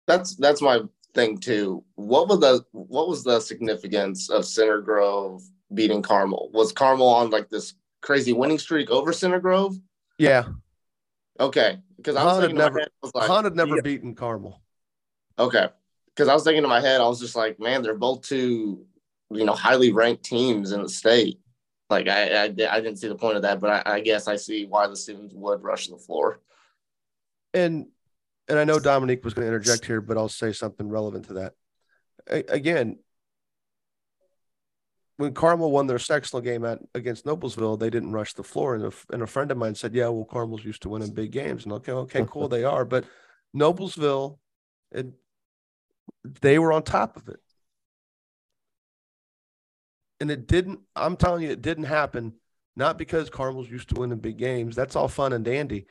[0.06, 0.82] That's that's my
[1.14, 1.84] thing too.
[1.94, 6.50] What was the what was the significance of Center Grove beating Carmel?
[6.52, 9.76] Was Carmel on like this crazy winning streak over Center Grove?
[10.18, 10.44] yeah,
[11.38, 13.82] Okay, because I was Hunt thinking never- head, I was like, Hunt had never yeah,
[13.82, 14.60] beaten Carmel.
[15.38, 15.68] okay,
[16.14, 18.84] because I was thinking in my head, I was just like, man, they're both two,
[19.30, 21.40] you know, highly ranked teams in the state.
[21.88, 24.36] Like I, I, I didn't see the point of that, but I, I guess I
[24.36, 26.40] see why the students would rush the floor.
[27.54, 27.88] And
[28.48, 31.32] and I know Dominique was going to interject here, but I'll say something relevant to
[31.34, 31.54] that.
[32.28, 32.98] Again,
[35.20, 38.84] when Carmel won their sectional game at against Noblesville, they didn't rush the floor, and
[38.84, 41.64] a, and a friend of mine said, "Yeah, well, Carmel's used to winning big games."
[41.64, 43.04] And okay, okay, cool, they are, but
[43.54, 44.38] Noblesville,
[44.92, 45.08] it,
[46.40, 47.40] they were on top of it,
[50.20, 50.80] and it didn't.
[50.96, 52.34] I'm telling you, it didn't happen.
[52.76, 54.74] Not because Carmel's used to winning big games.
[54.74, 55.86] That's all fun and dandy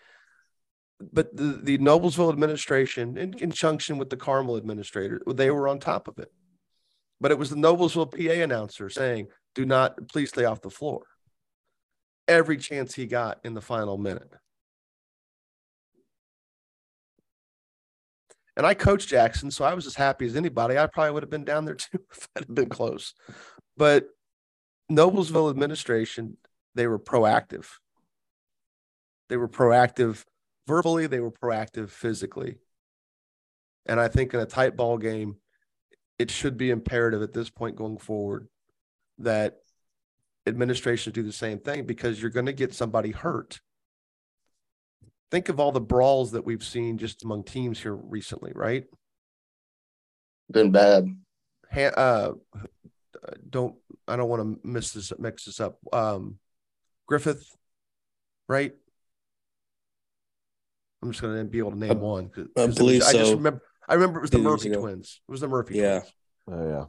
[1.00, 6.08] but the, the Noblesville administration, in conjunction with the Carmel administrator, they were on top
[6.08, 6.32] of it.
[7.22, 11.04] But it was the Noblesville PA announcer saying, "Do not, please stay off the floor."
[12.28, 14.32] Every chance he got in the final minute.
[18.56, 20.78] And I coached Jackson, so I was as happy as anybody.
[20.78, 23.14] I probably would have been down there too if I'd have been close.
[23.78, 24.10] But
[24.92, 26.36] Noblesville administration,
[26.76, 27.68] they were proactive.
[29.30, 30.26] They were proactive
[30.68, 32.58] verbally, they were proactive physically.
[33.86, 35.38] And I think in a tight ball game,
[36.20, 38.48] it should be imperative at this point going forward
[39.20, 39.60] that
[40.46, 43.60] administrations do the same thing because you're going to get somebody hurt.
[45.32, 48.84] Think of all the brawls that we've seen just among teams here recently, right?
[50.52, 51.08] Been bad.
[51.72, 52.32] Ha- uh,
[53.50, 53.76] don't
[54.08, 55.78] I don't want to miss this mix this up.
[55.94, 56.40] Um,
[57.06, 57.46] Griffith,
[58.48, 58.74] right?
[61.04, 61.98] I'm just going to be able to name one.
[62.00, 62.30] I- one.
[62.30, 63.36] 'cause- I 'cause believe was- I just so.
[63.38, 63.62] remember.
[63.90, 64.80] I remember it was the Murphy ago.
[64.82, 65.20] twins.
[65.28, 66.00] It was the Murphy Yeah.
[66.00, 66.14] twins.
[66.48, 66.86] Oh yeah.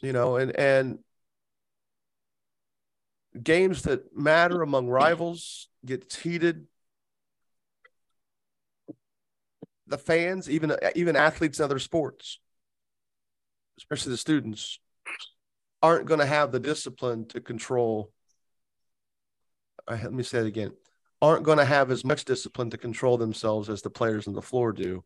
[0.00, 1.00] You know, and and
[3.42, 6.66] games that matter among rivals gets heated.
[9.88, 12.38] The fans, even even athletes in other sports,
[13.78, 14.78] especially the students,
[15.82, 18.12] aren't going to have the discipline to control.
[19.88, 20.72] Uh, let me say it again.
[21.22, 24.42] Aren't going to have as much discipline to control themselves as the players on the
[24.42, 25.04] floor do,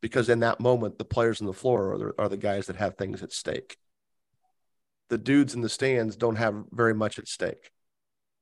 [0.00, 2.76] because in that moment, the players on the floor are the, are the guys that
[2.76, 3.76] have things at stake.
[5.10, 7.70] The dudes in the stands don't have very much at stake.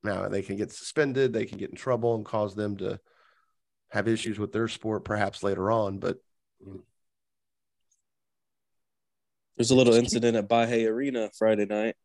[0.02, 2.98] Now they can get suspended, they can get in trouble, and cause them to
[3.90, 5.98] have issues with their sport perhaps later on.
[5.98, 6.18] But
[9.56, 11.96] There's a little incident at Bahia Arena Friday night,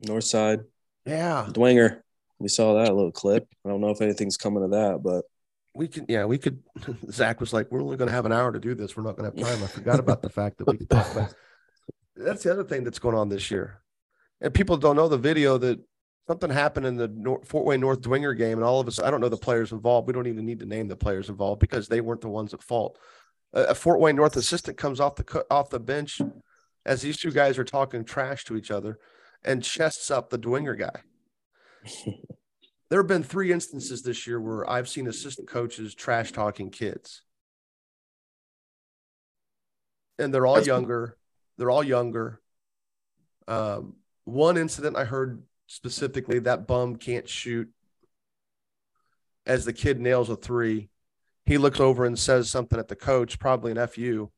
[0.00, 0.60] North Side.
[1.06, 2.02] yeah, Dwenger.
[2.40, 3.46] We saw that little clip.
[3.64, 5.24] I don't know if anything's coming of that, but
[5.72, 6.60] we can yeah we could
[7.12, 9.16] zach was like we're only going to have an hour to do this we're not
[9.16, 11.32] going to have time i forgot about the fact that we could talk about
[12.16, 13.80] that's the other thing that's going on this year
[14.40, 15.78] And people don't know the video that
[16.28, 19.10] something happened in the Nor- Fort Wayne North Dwenger game, and all of us, I
[19.10, 20.06] don't know the players involved.
[20.06, 22.62] We don't even need to name the players involved because they weren't the ones at
[22.62, 22.98] fault.
[23.52, 26.20] A, a Fort Wayne North assistant comes off the off the bench
[26.86, 28.98] as these two guys are talking trash to each other,
[29.44, 31.02] and chests up the Dwenger guy.
[32.90, 37.22] there have been three instances this year where I've seen assistant coaches trash talking kids.
[40.18, 41.16] And they're all That's- younger.
[41.56, 42.40] They're all younger.
[43.46, 47.68] Um, one incident I heard specifically that bum can't shoot.
[49.46, 50.90] As the kid nails a three,
[51.44, 54.30] he looks over and says something at the coach, probably an FU.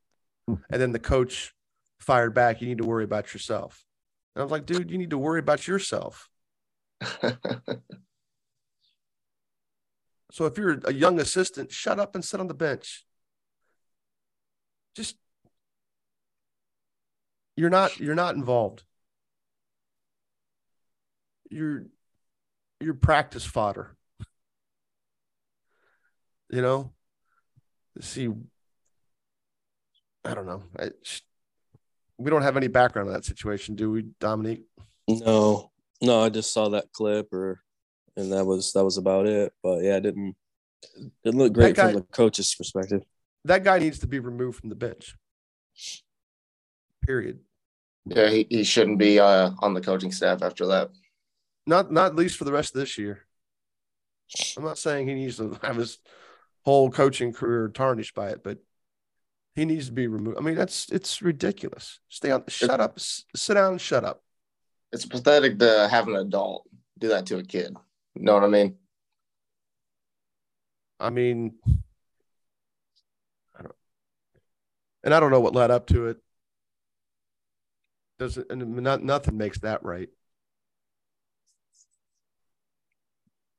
[0.48, 1.52] And then the coach
[2.00, 3.84] fired back, You need to worry about yourself.
[4.34, 6.28] And I was like, dude, you need to worry about yourself.
[10.32, 13.04] So if you're a young assistant, shut up and sit on the bench.
[14.96, 15.16] Just
[17.54, 18.82] you're not you're not involved.
[21.50, 21.84] You're
[22.80, 23.94] you're practice fodder.
[26.48, 26.92] You know?
[28.00, 28.30] See
[30.24, 30.62] I don't know.
[30.78, 30.92] I,
[32.16, 34.62] we don't have any background in that situation, do we, Dominique?
[35.08, 35.71] No,
[36.02, 37.62] no, I just saw that clip, or
[38.16, 39.52] and that was that was about it.
[39.62, 40.36] But yeah, it didn't
[41.24, 43.02] didn't look great guy- from the coach's perspective.
[43.44, 45.16] That guy needs to be removed from the bench.
[47.04, 47.40] Period.
[48.04, 50.90] yeah, he, he shouldn't be uh, on the coaching staff after that.
[51.66, 53.26] Not not at least for the rest of this year.
[54.56, 55.98] I'm not saying he needs to have his
[56.64, 58.58] whole coaching career tarnished by it, but
[59.54, 60.38] he needs to be removed.
[60.38, 62.00] I mean, that's it's ridiculous.
[62.08, 62.44] Stay on.
[62.48, 62.98] Shut up.
[62.98, 64.22] Sit down and shut up.
[64.92, 66.68] It's pathetic to have an adult
[66.98, 67.74] do that to a kid.
[68.14, 68.76] You know what I mean?
[71.00, 71.54] I mean,
[73.58, 73.74] I don't,
[75.02, 76.18] and I don't know what led up to it.
[78.20, 80.10] Doesn't and not, nothing makes that right.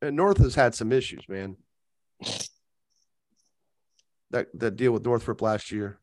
[0.02, 1.58] And North has had some issues, man.
[4.32, 6.00] That that deal with Northrop last year.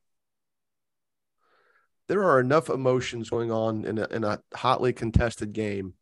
[2.11, 5.95] There are enough emotions going on in a in a hotly contested game.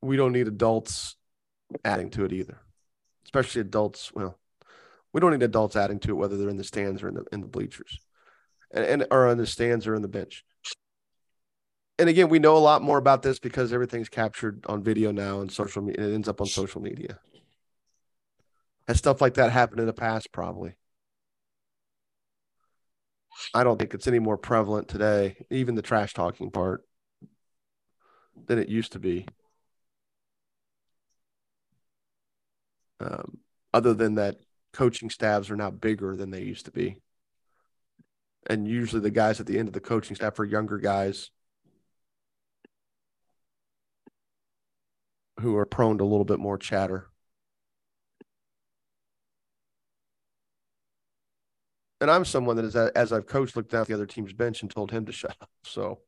[0.00, 1.16] We don't need adults
[1.84, 2.60] adding to it either,
[3.24, 4.12] especially adults.
[4.14, 4.38] Well,
[5.12, 7.24] we don't need adults adding to it, whether they're in the stands or in the
[7.32, 7.98] in the bleachers,
[8.70, 10.44] and, and or in the stands or in the bench.
[11.98, 15.40] And again, we know a lot more about this because everything's captured on video now
[15.40, 16.06] and social media.
[16.06, 17.18] It ends up on social media.
[18.86, 20.30] Has stuff like that happened in the past?
[20.30, 20.76] Probably.
[23.52, 26.82] I don't think it's any more prevalent today, even the trash talking part,
[28.46, 29.26] than it used to be.
[33.00, 33.38] Um,
[33.72, 34.36] other than that,
[34.72, 36.96] coaching staffs are now bigger than they used to be.
[38.46, 41.30] And usually the guys at the end of the coaching staff are younger guys
[45.40, 47.10] who are prone to a little bit more chatter.
[52.04, 54.60] And I'm someone that is, as I've coached, looked down at the other team's bench
[54.60, 55.48] and told him to shut up.
[55.62, 56.00] So,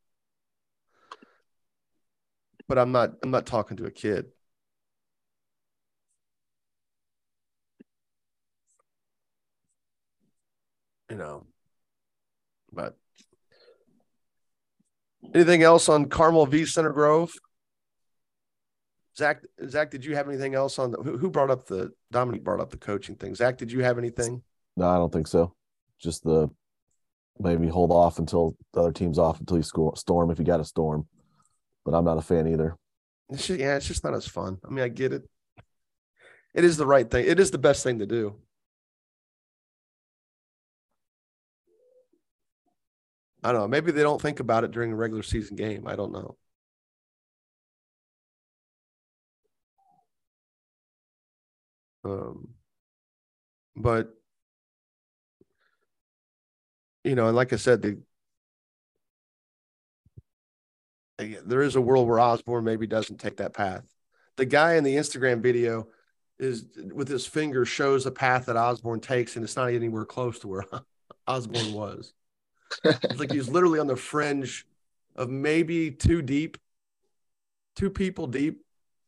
[2.68, 4.26] but I'm not, I'm not talking to a kid.
[11.08, 11.46] you know.
[12.70, 12.98] But
[15.34, 17.32] anything else on Carmel v Center Grove?
[19.16, 22.60] Zach, Zach, did you have anything else on the, who, brought up the Dominic brought
[22.60, 23.34] up the coaching thing?
[23.34, 24.42] Zach, did you have anything?
[24.76, 25.55] No, I don't think so.
[26.00, 26.48] Just the
[27.38, 30.60] maybe hold off until the other team's off until you score storm if you got
[30.60, 31.06] a storm.
[31.84, 32.76] But I'm not a fan either.
[33.28, 34.58] It's just, yeah, it's just not as fun.
[34.64, 35.22] I mean, I get it.
[36.54, 37.26] It is the right thing.
[37.26, 38.36] It is the best thing to do.
[43.42, 43.68] I don't know.
[43.68, 45.86] Maybe they don't think about it during a regular season game.
[45.86, 46.36] I don't know.
[52.04, 52.48] Um,
[53.76, 54.15] but
[57.06, 57.98] you know, and like I said, the
[61.18, 63.86] there is a world where Osborne maybe doesn't take that path.
[64.36, 65.88] The guy in the Instagram video
[66.38, 70.40] is with his finger shows the path that Osborne takes, and it's not anywhere close
[70.40, 70.64] to where
[71.26, 72.12] Osborne was.
[72.84, 74.66] It's like he's literally on the fringe
[75.14, 76.58] of maybe two deep,
[77.76, 78.62] two people deep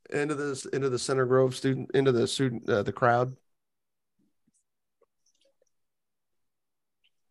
[0.09, 3.37] into this into the Center Grove student into the student uh, the crowd.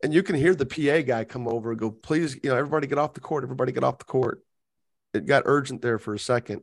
[0.03, 2.87] And you can hear the PA guy come over and go, please, you know, everybody
[2.87, 3.43] get off the court.
[3.43, 4.43] Everybody get off the court.
[5.13, 6.61] It got urgent there for a second.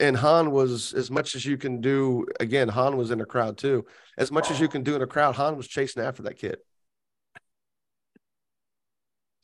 [0.00, 2.26] And Han was as much as you can do.
[2.40, 3.86] Again, Han was in a crowd too.
[4.18, 6.58] As much as you can do in a crowd, Han was chasing after that kid.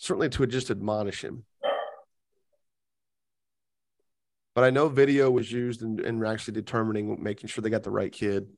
[0.02, 1.44] certainly to just admonish him.
[4.52, 7.90] But I know video was used in, in actually determining, making sure they got the
[7.92, 8.48] right kid.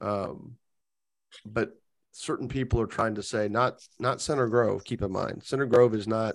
[0.00, 0.56] Um,
[1.44, 1.76] but
[2.12, 4.84] certain people are trying to say not not Center Grove.
[4.84, 6.34] Keep in mind, Center Grove is not.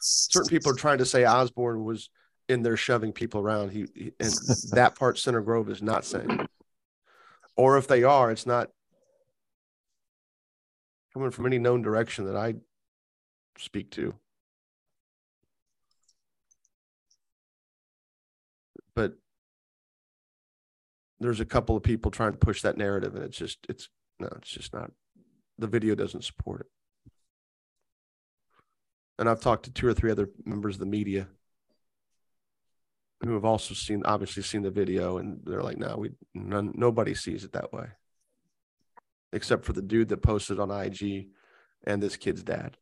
[0.00, 2.10] Certain people are trying to say Osborne was
[2.48, 3.70] in there shoving people around.
[3.70, 4.32] He, he and
[4.72, 6.46] that part Center Grove is not saying.
[7.56, 8.70] Or if they are, it's not
[11.14, 12.54] coming from any known direction that I
[13.58, 14.14] speak to.
[18.94, 19.14] But
[21.20, 23.88] there's a couple of people trying to push that narrative, and it's just it's
[24.18, 24.90] no, it's just not.
[25.58, 26.66] The video doesn't support it.
[29.18, 31.28] And I've talked to two or three other members of the media
[33.24, 37.14] who have also seen, obviously, seen the video, and they're like, "No, we none, nobody
[37.14, 37.88] sees it that way,
[39.32, 41.30] except for the dude that posted on IG
[41.84, 42.76] and this kid's dad."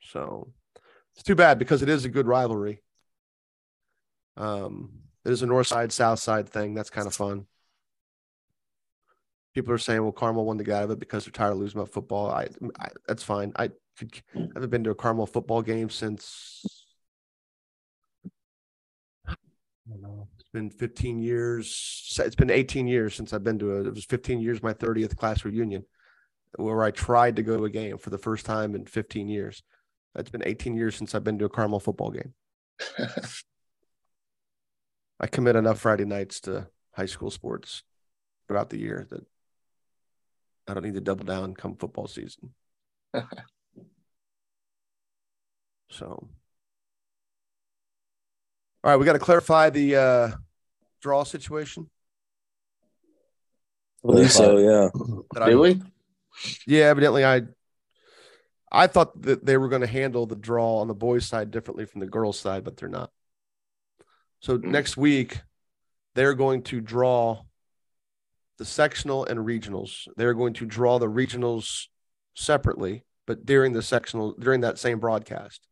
[0.00, 0.52] So
[1.14, 2.82] it's too bad because it is a good rivalry.
[4.36, 4.90] Um,
[5.24, 6.74] it is a north side, south side thing.
[6.74, 7.46] That's kind of fun.
[9.54, 11.78] People are saying, well, Carmel won get out of it because they're tired of losing
[11.78, 12.30] about football.
[12.30, 12.48] I,
[12.80, 13.52] I that's fine.
[13.56, 16.64] I could, I haven't been to a Carmel football game since.
[20.38, 22.16] It's been 15 years.
[22.18, 23.86] It's been 18 years since I've been to it.
[23.86, 25.84] It was 15 years, my 30th class reunion,
[26.56, 29.62] where I tried to go to a game for the first time in 15 years.
[30.14, 32.34] It's been 18 years since I've been to a Carmel football game.
[35.22, 37.84] I commit enough Friday nights to high school sports
[38.48, 39.24] throughout the year that
[40.68, 42.52] I don't need to double down come football season.
[45.90, 46.28] so,
[48.84, 50.30] all right, we got to clarify the uh,
[51.00, 51.88] draw situation.
[54.04, 54.88] I believe so, yeah.
[55.34, 55.80] That I- Do we?
[56.66, 57.42] Yeah, evidently I
[58.72, 61.84] I thought that they were going to handle the draw on the boys' side differently
[61.84, 63.10] from the girls' side, but they're not.
[64.42, 64.64] So Mm.
[64.64, 65.42] next week
[66.14, 67.44] they're going to draw
[68.58, 70.06] the sectional and regionals.
[70.16, 71.88] They're going to draw the regionals
[72.34, 75.66] separately, but during the sectional during that same broadcast.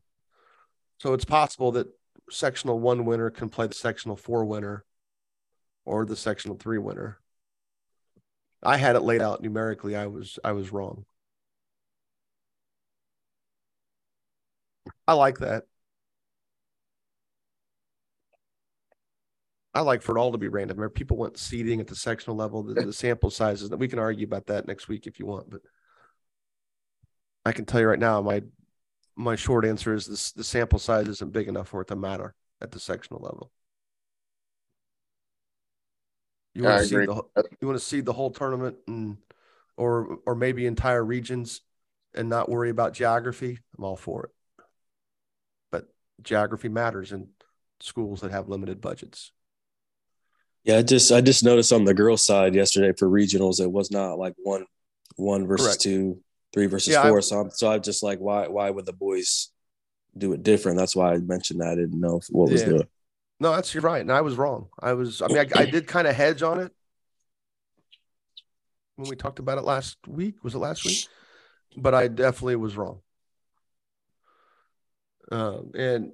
[0.99, 1.89] So it's possible that
[2.31, 4.85] sectional 1 winner can play the sectional 4 winner
[5.85, 7.21] or the sectional 3 winner.
[8.63, 9.97] I had it laid out numerically.
[9.97, 11.07] I was I was wrong.
[15.07, 15.65] I like that.
[19.73, 20.77] I like for it all to be random.
[20.77, 23.69] Remember, people want seeding at the sectional level, the, the sample sizes.
[23.71, 25.61] That we can argue about that next week if you want, but
[27.45, 28.43] I can tell you right now, my
[29.17, 32.35] my short answer is this: the sample size isn't big enough for it to matter
[32.61, 33.53] at the sectional level.
[36.55, 39.19] You want to see the whole- you want to see the whole tournament and
[39.77, 41.61] or or maybe entire regions
[42.13, 43.61] and not worry about geography.
[43.79, 44.65] I'm all for it,
[45.71, 45.85] but
[46.23, 47.29] geography matters in
[47.79, 49.31] schools that have limited budgets.
[50.65, 53.91] Yeah, I just I just noticed on the girls' side yesterday for regionals, it was
[53.91, 54.67] not like one
[55.17, 55.81] one versus Correct.
[55.81, 56.21] two,
[56.53, 57.23] three versus Yeah, I- four.
[57.23, 59.51] so I'm so I'm just like, why why would the boys
[60.17, 60.77] do it different?
[60.79, 61.69] That's why I mentioned that.
[61.73, 62.69] I didn't know what was Yeah.
[62.69, 62.89] the
[63.41, 64.69] No, that's you're right, and I was wrong.
[64.79, 65.23] I was.
[65.23, 66.73] I mean, I, I did kind of hedge on it
[68.97, 70.45] when we talked about it last week.
[70.45, 71.07] Was it last week?
[71.77, 73.01] But I definitely was wrong.
[75.33, 76.13] Um, and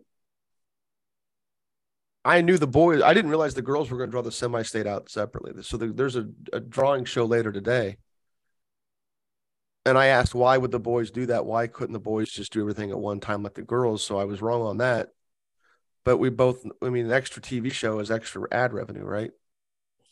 [2.27, 3.03] I knew the boys.
[3.03, 5.63] I didn't realize the girls were going to draw the semi-state out separately.
[5.63, 7.99] So the, there's a, a drawing show later today.
[9.85, 11.47] And I asked why would the boys do that?
[11.47, 14.03] Why couldn't the boys just do everything at one time like the girls?
[14.03, 15.11] So I was wrong on that.
[16.03, 19.31] But we both, I mean, an extra TV show is extra ad revenue, right?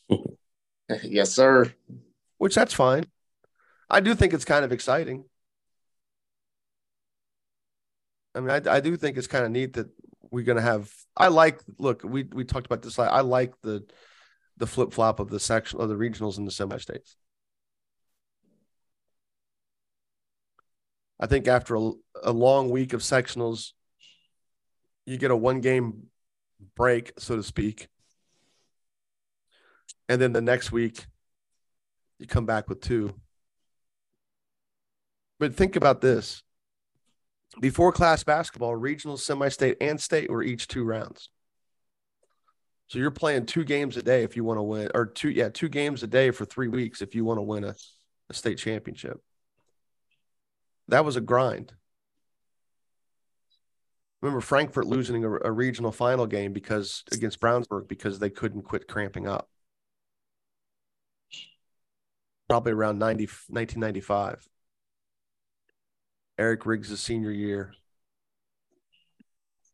[1.03, 1.75] yes, sir.
[2.39, 3.07] Which that's fine.
[3.91, 5.25] I do think it's kind of exciting.
[8.37, 9.89] I mean, I, I do think it's kind of neat that
[10.31, 10.93] we're going to have.
[11.17, 11.61] I like.
[11.79, 12.99] Look, we we talked about this.
[12.99, 13.85] I like the
[14.57, 17.17] the flip flop of the section of the regionals and the semi states.
[21.19, 21.91] I think after a,
[22.23, 23.73] a long week of sectionals,
[25.07, 26.09] you get a one game
[26.77, 27.89] break, so to speak.
[30.09, 31.07] And then the next week,
[32.19, 33.15] you come back with two.
[35.39, 36.44] But think about this
[37.61, 41.29] before class basketball, regional, semi state, and state were each two rounds.
[42.89, 45.49] So you're playing two games a day if you want to win, or two, yeah,
[45.49, 47.75] two games a day for three weeks if you want to win a,
[48.31, 49.21] a state championship.
[50.89, 51.73] That was a grind.
[54.21, 58.87] Remember Frankfort losing a, a regional final game because against Brownsburg because they couldn't quit
[58.87, 59.49] cramping up.
[62.49, 64.49] probably around 90, 1995.
[66.39, 67.75] Eric Riggs' senior year.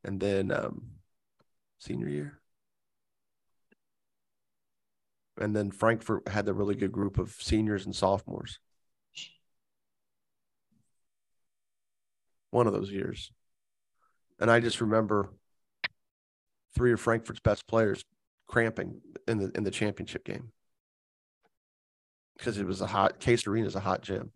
[0.04, 0.82] And then um,
[1.78, 2.40] senior year.
[5.38, 8.58] And then Frankfort had a really good group of seniors and sophomores.
[12.50, 13.32] One of those years.
[14.38, 15.30] And I just remember
[16.74, 18.04] three of Frankfort's best players
[18.46, 20.50] cramping in the in the championship game
[22.36, 24.32] because it was a hot Case Arena is a hot gym.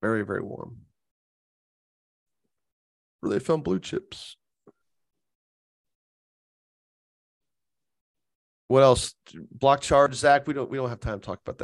[0.00, 0.78] Very very warm.
[3.20, 4.36] Where they found blue chips.
[8.68, 9.14] What else?
[9.50, 10.46] Block charge, Zach.
[10.46, 11.58] We don't we don't have time to talk about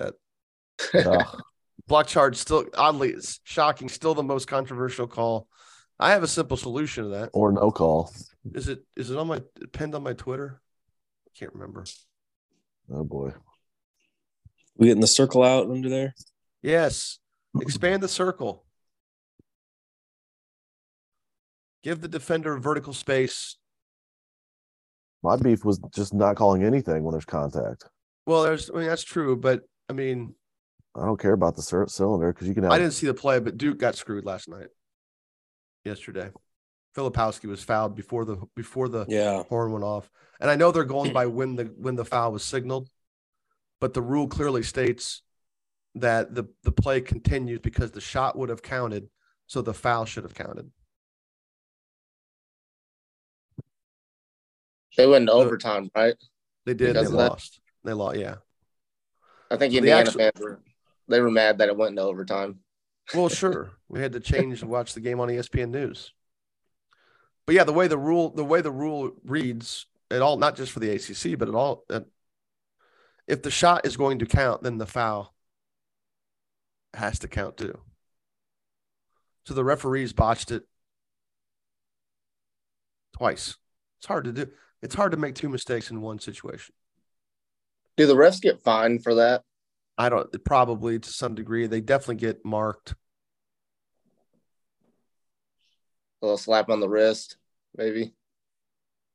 [0.95, 1.07] that.
[1.07, 1.41] Ugh.
[1.87, 5.47] Block charge still oddly it's shocking, still the most controversial call.
[5.99, 7.31] I have a simple solution to that.
[7.33, 8.13] or no call.
[8.55, 9.41] Is it is it on my
[9.73, 10.61] pinned on my Twitter?
[11.27, 11.85] I can't remember.
[12.91, 13.33] Oh boy.
[14.77, 16.15] We getting the circle out under there?
[16.61, 17.19] Yes.
[17.61, 18.65] Expand the circle.
[21.83, 23.57] Give the defender vertical space.
[25.23, 27.85] My beef was just not calling anything when there's contact.
[28.27, 30.35] Well, there's I mean that's true, but I mean
[30.95, 32.73] I don't care about the cy- cylinder because you can have.
[32.73, 34.69] I didn't see the play, but Duke got screwed last night.
[35.85, 36.31] Yesterday.
[36.97, 39.43] Filipowski was fouled before the before the Yeah.
[39.45, 40.11] horn went off.
[40.41, 42.89] And I know they're going by when the when the foul was signaled,
[43.81, 45.23] but the rule clearly states
[45.97, 49.09] that the the play continues because the shot would have counted,
[49.47, 50.71] so the foul should have counted.
[54.97, 56.15] They went into overtime, right?
[56.65, 56.95] They did.
[56.95, 57.31] Because They of that?
[57.33, 57.61] lost.
[57.85, 58.19] They lost.
[58.19, 58.37] Yeah.
[59.51, 60.61] I think So the Indiana actual- fans were
[61.09, 62.61] they were mad that it went into overtime.
[63.15, 63.71] Well, sure.
[63.89, 66.13] We had to change and watch the game on ESPN News.
[67.47, 70.73] But yeah, the way the rule the way the rule reads, it all not just
[70.73, 71.85] for the ACC, but it all
[73.29, 75.35] if the shot is going to count, then the foul
[76.97, 77.79] has to count too.
[79.45, 80.65] So the referees botched it
[83.17, 83.57] twice.
[83.99, 84.49] It's hard to do.
[84.83, 86.75] It's hard to make two mistakes in one situation.
[87.97, 89.43] Do the refs get fined for that?
[89.97, 91.67] I don't probably to some degree.
[91.67, 92.95] They definitely get marked.
[96.21, 97.37] A little slap on the wrist,
[97.77, 98.13] maybe.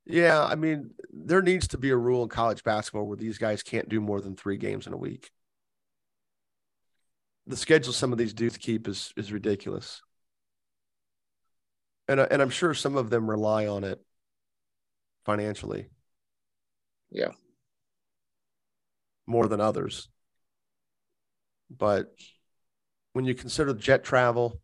[0.05, 3.61] Yeah, I mean, there needs to be a rule in college basketball where these guys
[3.61, 5.29] can't do more than three games in a week.
[7.47, 10.01] The schedule some of these dudes keep is is ridiculous,
[12.07, 14.01] and I- and I'm sure some of them rely on it
[15.25, 15.89] financially.
[17.11, 17.31] Yeah.
[19.25, 20.09] more than others.
[21.69, 22.13] But
[23.13, 24.61] when you consider jet travel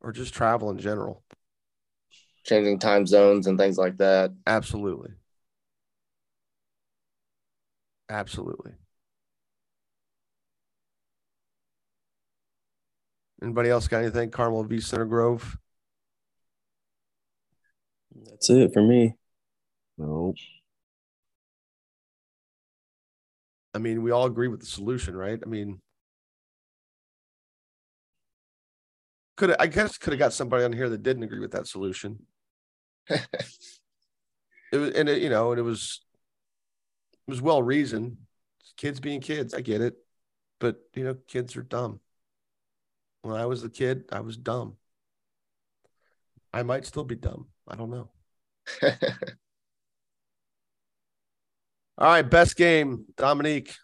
[0.00, 1.22] or just travel in general,
[2.44, 4.32] Changing time zones and things like that.
[4.46, 5.10] Absolutely.
[8.10, 8.74] Absolutely.
[13.42, 14.30] Anybody else got anything?
[14.30, 14.80] Carmel v.
[14.80, 15.56] Center Grove.
[18.26, 19.14] That's it for me.
[19.96, 20.34] No.
[23.72, 25.38] I mean, we all agree with the solution, right?
[25.42, 25.80] I mean,
[29.36, 32.26] could I guess could have got somebody on here that didn't agree with that solution.
[34.72, 36.00] It was, and it, you know, and it was,
[37.26, 38.18] it was well reasoned.
[38.76, 39.96] Kids being kids, I get it,
[40.58, 42.00] but you know, kids are dumb.
[43.22, 44.76] When I was a kid, I was dumb.
[46.52, 47.48] I might still be dumb.
[47.68, 48.10] I don't know.
[51.98, 53.74] All right, best game, Dominique.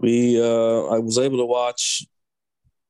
[0.00, 2.04] We uh I was able to watch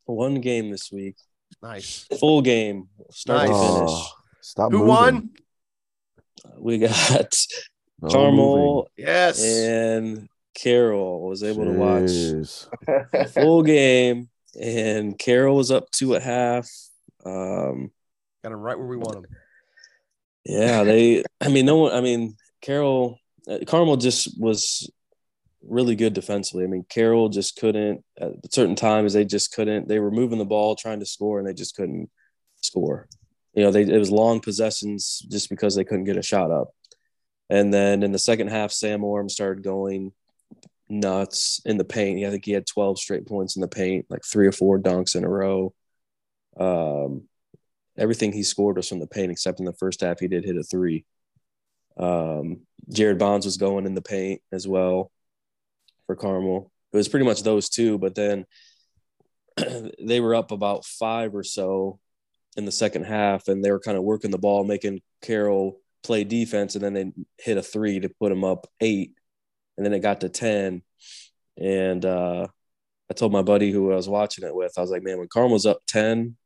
[0.04, 1.16] one game this week.
[1.62, 2.06] Nice.
[2.20, 3.60] Full game, start to Nice.
[3.60, 3.90] finish.
[3.90, 4.08] Oh,
[4.40, 4.88] stop Who moving.
[4.90, 5.30] won?
[6.58, 7.34] We got
[8.00, 9.42] No Carmel Yes.
[9.42, 14.28] and Carroll was able to watch full game,
[14.60, 16.68] and Carroll was up two at half.
[17.24, 17.90] Um,
[18.42, 19.26] Got him right where we want him.
[20.44, 21.24] yeah, they.
[21.40, 21.92] I mean, no one.
[21.92, 24.90] I mean, Carroll, uh, Carmel just was
[25.62, 26.64] really good defensively.
[26.64, 29.12] I mean, Carroll just couldn't at certain times.
[29.12, 29.88] They just couldn't.
[29.88, 32.10] They were moving the ball, trying to score, and they just couldn't
[32.60, 33.08] score.
[33.54, 36.74] You know, they it was long possessions just because they couldn't get a shot up.
[37.50, 40.12] And then in the second half, Sam Orm started going
[40.88, 42.18] nuts in the paint.
[42.18, 44.78] Yeah, I think he had 12 straight points in the paint, like three or four
[44.78, 45.74] dunks in a row.
[46.58, 47.28] Um,
[47.96, 50.56] everything he scored was from the paint, except in the first half, he did hit
[50.56, 51.04] a three.
[51.96, 52.60] Um,
[52.92, 55.10] Jared Bonds was going in the paint as well
[56.06, 56.70] for Carmel.
[56.92, 58.46] It was pretty much those two, but then
[60.00, 61.98] they were up about five or so
[62.56, 66.24] in the second half, and they were kind of working the ball, making Carroll play
[66.24, 69.12] defense, and then they hit a three to put them up eight.
[69.76, 70.82] And then it got to 10.
[71.56, 72.46] And uh,
[73.10, 75.28] I told my buddy who I was watching it with, I was like, man, when
[75.28, 76.36] Carmel's up 10,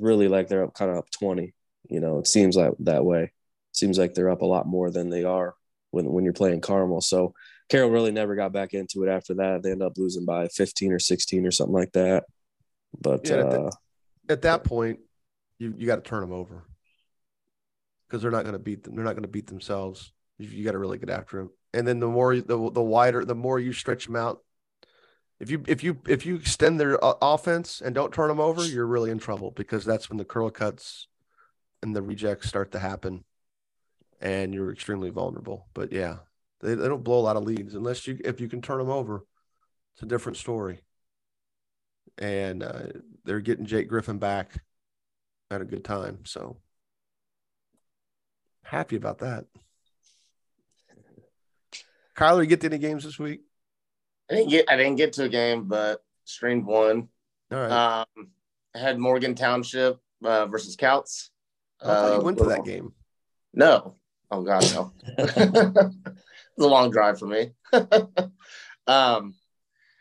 [0.00, 1.54] really like they're up kind of up 20.
[1.88, 3.32] You know, it seems like that way.
[3.72, 5.54] seems like they're up a lot more than they are
[5.90, 7.00] when, when you're playing Carmel.
[7.00, 7.34] So
[7.68, 9.62] Carroll really never got back into it after that.
[9.62, 12.24] They end up losing by 15 or 16 or something like that.
[13.00, 13.70] But Yeah, uh,
[14.28, 15.00] At that point,
[15.58, 16.64] you, you got to turn them over
[18.06, 18.94] because they're not going to beat them.
[18.94, 20.12] They're not going to beat themselves.
[20.38, 21.50] You, you got to really get after them.
[21.74, 24.42] And then the more the the wider, the more you stretch them out.
[25.40, 28.64] If you if you if you extend their uh, offense and don't turn them over,
[28.64, 31.08] you're really in trouble because that's when the curl cuts
[31.82, 33.24] and the rejects start to happen,
[34.20, 35.66] and you're extremely vulnerable.
[35.74, 36.18] But yeah,
[36.60, 38.90] they, they don't blow a lot of leads unless you if you can turn them
[38.90, 39.24] over.
[39.94, 40.80] It's a different story.
[42.18, 42.82] And uh,
[43.24, 44.62] they're getting Jake Griffin back
[45.50, 46.20] at a good time.
[46.24, 46.58] So
[48.62, 49.46] happy about that.
[52.16, 53.40] Kyler, you get to any games this week?
[54.30, 57.08] I didn't get I didn't get to a game, but streamed one.
[57.50, 58.04] All right.
[58.16, 58.30] Um,
[58.74, 61.28] I had Morgan Township uh, versus Kouts.
[61.80, 62.92] I thought you Uh, went to that game.
[63.52, 63.96] No.
[64.30, 64.92] Oh God, no.
[65.18, 65.44] it's
[66.58, 67.52] a long drive for me.
[68.86, 69.34] um.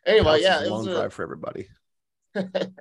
[0.05, 1.67] Anyway, Kouts yeah, it was a, long drive for everybody.
[2.35, 2.73] it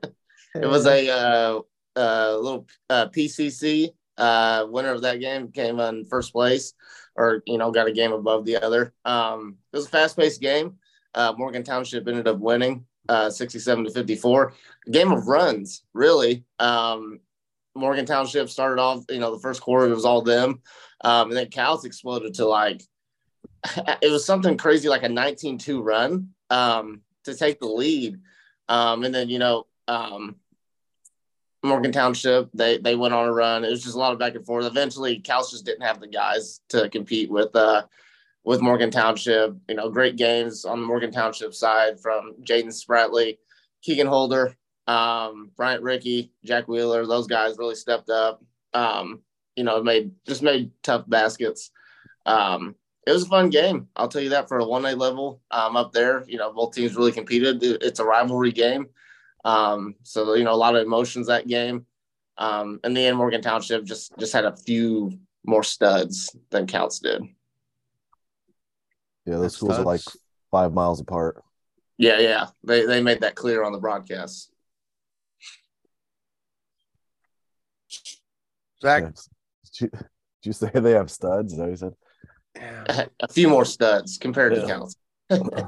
[0.54, 1.60] was a uh,
[1.96, 3.90] uh, little uh, PCC.
[4.20, 6.74] Uh, winner of that game came in first place,
[7.16, 8.92] or you know, got a game above the other.
[9.04, 10.74] Um, it was a fast-paced game.
[11.14, 14.52] Uh, Morgan Township ended up winning, uh, 67 to 54.
[14.90, 16.44] Game of runs, really.
[16.58, 17.20] Um,
[17.74, 20.60] Morgan Township started off, you know, the first quarter it was all them,
[21.02, 22.82] um, and then Kouts exploded to like
[24.02, 28.18] it was something crazy, like a 19-2 run um, to take the lead.
[28.68, 30.36] Um, and then, you know, um,
[31.62, 33.64] Morgan Township, they they went on a run.
[33.64, 34.64] It was just a lot of back and forth.
[34.64, 37.82] Eventually, Kouts just didn't have the guys to compete with uh,
[38.44, 39.54] with Morgan Township.
[39.68, 43.38] You know, great games on the Morgan Township side from Jaden Spratley,
[43.82, 44.56] Keegan Holder,
[44.86, 47.06] um, Bryant Ricky, Jack Wheeler.
[47.06, 48.42] Those guys really stepped up.
[48.72, 49.20] Um,
[49.56, 51.70] you know, made just made tough baskets.
[52.24, 52.74] Um,
[53.06, 53.88] it was a fun game.
[53.96, 56.24] I'll tell you that for a one A level um, up there.
[56.26, 57.62] You know, both teams really competed.
[57.62, 58.86] It's a rivalry game.
[59.44, 61.86] Um, so you know, a lot of emotions that game.
[62.38, 67.00] Um, in the end, Morgan Township just just had a few more studs than Kouts
[67.00, 67.22] did.
[69.26, 70.00] Yeah, those schools are like
[70.50, 71.42] five miles apart.
[71.98, 74.50] Yeah, yeah, they they made that clear on the broadcast.
[78.82, 79.10] Zach, Yeah.
[79.10, 80.00] Did, you, did
[80.42, 81.52] you say they have studs?
[81.52, 81.92] Is that what you said?
[82.56, 84.60] yeah, a few more studs compared Yeah.
[84.62, 84.96] to Kouts.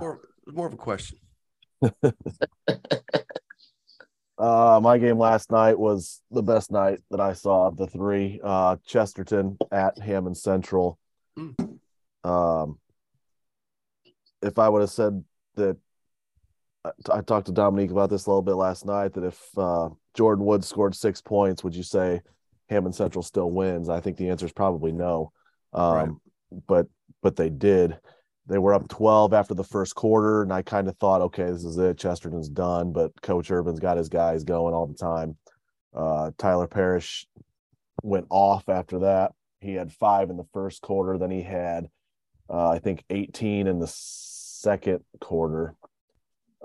[0.01, 1.19] more, more of a question.
[4.43, 8.41] Uh, my game last night was the best night that I saw of the three.
[8.43, 10.99] Uh, Chesterton at Hammond Central.
[11.39, 11.79] Mm.
[12.25, 12.79] Um,
[14.43, 15.23] if I would have said
[15.55, 15.77] that,
[16.85, 19.13] I, I talked to Dominique about this a little bit last night.
[19.13, 22.21] That if uh, Jordan Woods scored six points, would you say
[22.69, 23.89] Hammond Central still wins?
[23.89, 25.31] I think the answer is probably no.
[25.73, 26.09] Um, Right.
[26.67, 26.87] but
[27.23, 27.97] but they did.
[28.47, 31.65] They were up 12 after the first quarter, and I kind of thought, okay, this
[31.65, 31.99] is it.
[31.99, 35.37] Chesterton's done, but Coach Urban's got his guys going all the time.
[35.95, 37.27] Uh, Tyler Parrish
[38.03, 39.33] went off after that.
[39.61, 41.19] He had five in the first quarter.
[41.19, 41.89] Then he had,
[42.51, 45.75] uh, I think, 18 in the second quarter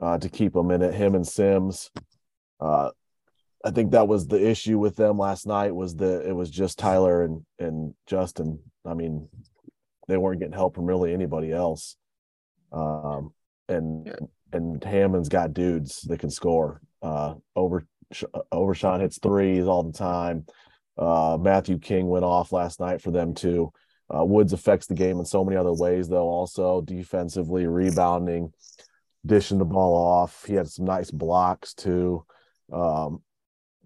[0.02, 0.96] uh, to keep him in it.
[0.96, 1.92] Him and Sims.
[2.60, 2.90] Uh,
[3.64, 6.80] I think that was the issue with them last night was that it was just
[6.80, 8.60] Tyler and and Justin.
[8.86, 9.28] I mean,
[10.08, 11.98] they weren't getting help from really anybody else.
[12.72, 13.34] Um,
[13.68, 14.16] and Yeah.
[14.54, 16.82] and Hammond's got dudes that can score.
[17.02, 17.86] Uh, over
[18.54, 20.46] Overshawn hits threes all the time.
[20.98, 23.72] Uh, Matthew King went off last night for them too.
[24.14, 26.28] Uh, Woods affects the game in so many other ways, though.
[26.28, 28.54] Also defensively, rebounding,
[29.26, 30.46] dishing the ball off.
[30.46, 32.26] He had some nice blocks too.
[32.72, 33.22] Um,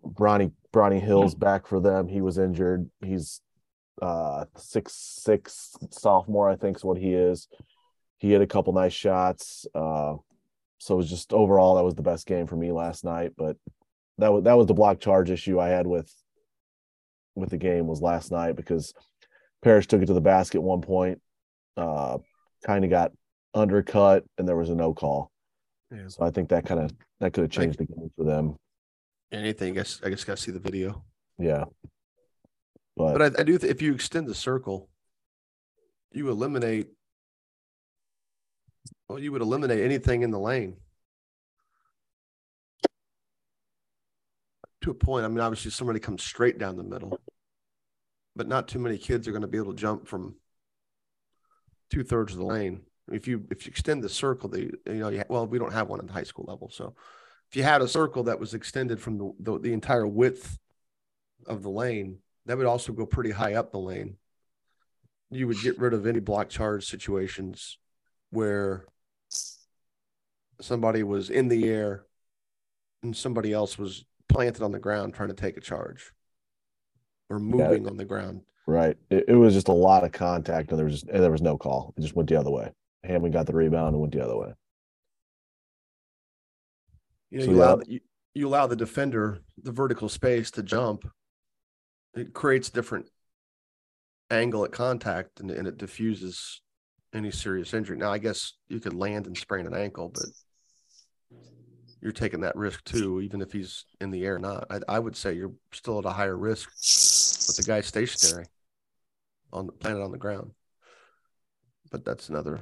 [0.06, 2.08] Bronny Bronny Hill's back for them.
[2.08, 2.90] He was injured.
[3.04, 3.42] He's
[4.02, 7.48] uh six six sophomore, I think is what he is.
[8.18, 9.66] He had a couple nice shots.
[9.74, 10.16] Uh
[10.78, 13.34] so it was just overall that was the best game for me last night.
[13.38, 13.58] But
[14.18, 16.12] that was that was the block charge issue I had with
[17.36, 18.94] with the game was last night because
[19.62, 21.22] Parrish took it to the basket at one point,
[21.78, 22.18] uh
[22.66, 23.12] kind of got
[23.54, 25.32] undercut and there was a no call.
[25.92, 26.08] Yeah.
[26.08, 28.56] So I think that kind of that could have changed the game for them.
[29.32, 29.74] Anything?
[29.74, 31.04] I guess I guess got to see the video.
[31.38, 31.66] Yeah.
[32.96, 33.58] But, But I, I do.
[33.58, 34.90] Th- if you extend the circle,
[36.12, 36.88] you eliminate.
[39.08, 40.78] Well, you would eliminate anything in the lane.
[44.82, 45.26] To a point.
[45.26, 47.20] I mean, obviously, somebody comes straight down the middle,
[48.36, 50.36] but not too many kids are going to be able to jump from
[51.92, 52.82] two thirds of the lane.
[53.12, 55.90] If you if you extend the circle, the you know, you, well, we don't have
[55.90, 56.96] one at the high school level, so
[57.52, 60.58] if you had a circle that was extended from the, the, the entire width
[61.46, 64.18] of the lane, that would also go pretty high up the lane.
[65.30, 67.78] You would get rid of any block charge situations
[68.32, 68.86] where
[70.60, 72.06] somebody was in the air
[73.04, 76.12] and somebody else was planted on the ground trying to take a charge
[77.30, 78.42] or moving on the ground.
[78.68, 78.98] Right.
[79.10, 81.42] It, it was just a lot of contact, and there was just and there was
[81.42, 81.94] no call.
[81.98, 82.72] It just went the other way.
[83.04, 84.54] Hammond got the rebound and went the other way.
[87.32, 87.64] You know, So, you yeah.
[87.64, 88.00] allow you,
[88.34, 91.10] you allow the defender the vertical space to jump.
[92.14, 93.10] It creates different
[94.30, 96.62] angle at contact and, and it diffuses
[97.14, 97.98] any serious injury.
[97.98, 100.26] Now, I guess you could land and sprain an ankle, but
[102.02, 104.68] you're taking that risk too, even if he's in the air or not.
[104.70, 106.70] I, I would say you're still at a higher risk
[107.48, 108.46] with the guy stationary
[109.54, 110.52] on the planet on the ground.
[111.92, 112.62] But that's another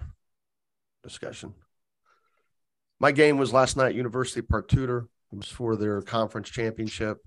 [1.04, 1.54] discussion.
[3.00, 5.08] My game was last night, University Park Tudor.
[5.32, 7.20] It was for their conference championship.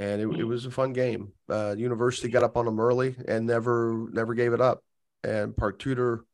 [0.00, 1.32] And it, it was a fun game.
[1.48, 4.82] Uh, University got up on them early and never never gave it up.
[5.22, 6.24] And Park Tudor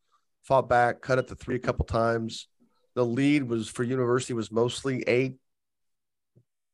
[0.44, 2.46] fought back, cut it to three a couple times.
[2.94, 5.34] The lead was for University was mostly eight,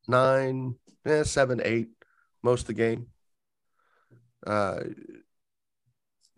[0.06, 0.76] nine,
[1.06, 1.88] eh, seven, eight,
[2.42, 3.06] most of the game.
[4.46, 4.80] Uh,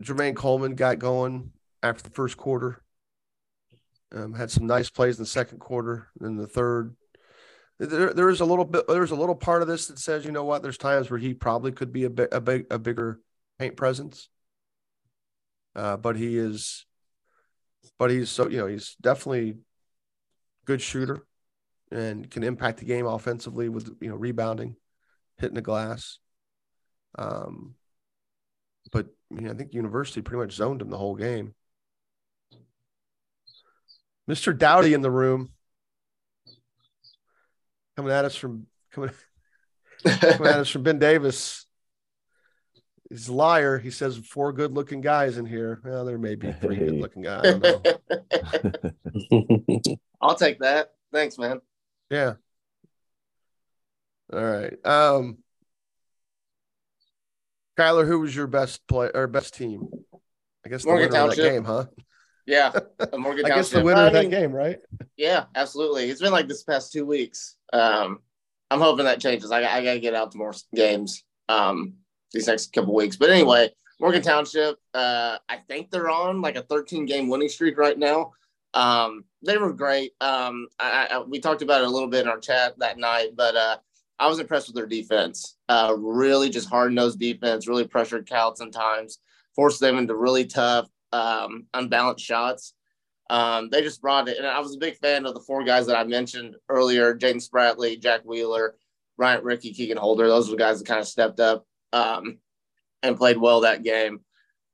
[0.01, 1.51] Jermaine Coleman got going
[1.83, 2.81] after the first quarter.
[4.13, 6.95] Um, had some nice plays in the second quarter, in the third.
[7.79, 8.87] There, there is a little bit.
[8.87, 10.61] There's a little part of this that says, you know what?
[10.61, 13.19] There's times where he probably could be a bit a big a bigger
[13.59, 14.29] paint presence.
[15.75, 16.85] Uh, but he is,
[17.99, 19.57] but he's so you know he's definitely
[20.63, 21.25] good shooter,
[21.91, 24.77] and can impact the game offensively with you know rebounding,
[25.37, 26.19] hitting the glass.
[27.17, 27.75] Um,
[28.91, 31.55] but you know, I think University pretty much zoned him the whole game.
[34.29, 34.57] Mr.
[34.57, 35.51] Dowdy in the room.
[37.95, 39.11] Coming at us from coming,
[40.05, 41.65] coming at us from Ben Davis.
[43.09, 43.77] He's a liar.
[43.77, 45.79] He says four good looking guys in here.
[45.83, 47.45] Well, there may be three good looking guys.
[47.45, 47.85] I don't
[49.31, 49.95] know.
[50.21, 50.93] I'll take that.
[51.13, 51.61] Thanks, man.
[52.09, 52.33] Yeah.
[54.33, 54.73] All right.
[54.85, 55.37] Um
[57.77, 59.87] Kyler, who was your best play or best team?
[60.65, 61.53] I guess the Morgan winner of that Township.
[61.53, 61.85] game, huh?
[62.45, 62.71] Yeah,
[63.17, 64.79] Morgan I guess the winner of that game, right?
[65.17, 66.09] Yeah, absolutely.
[66.09, 67.55] It's been like this past two weeks.
[67.73, 68.19] Um,
[68.69, 69.51] I'm hoping that changes.
[69.51, 71.93] I, I got to get out to more games um,
[72.31, 73.15] these next couple weeks.
[73.15, 73.69] But anyway,
[73.99, 78.33] Morgan Township, uh, I think they're on like a 13 game winning streak right now.
[78.73, 80.11] Um, they were great.
[80.19, 83.29] Um, I, I, we talked about it a little bit in our chat that night,
[83.35, 83.77] but uh,
[84.19, 85.57] I was impressed with their defense.
[85.69, 89.19] Uh, really just hard nosed defense, really pressured Cal sometimes,
[89.55, 92.73] forced them into really tough, um, unbalanced shots.
[93.29, 95.87] Um, they just brought it, and I was a big fan of the four guys
[95.87, 98.75] that I mentioned earlier: Jaden Spratley, Jack Wheeler,
[99.17, 100.27] Bryant Ricky, Keegan Holder.
[100.27, 102.37] Those were guys that kind of stepped up um,
[103.01, 104.19] and played well that game.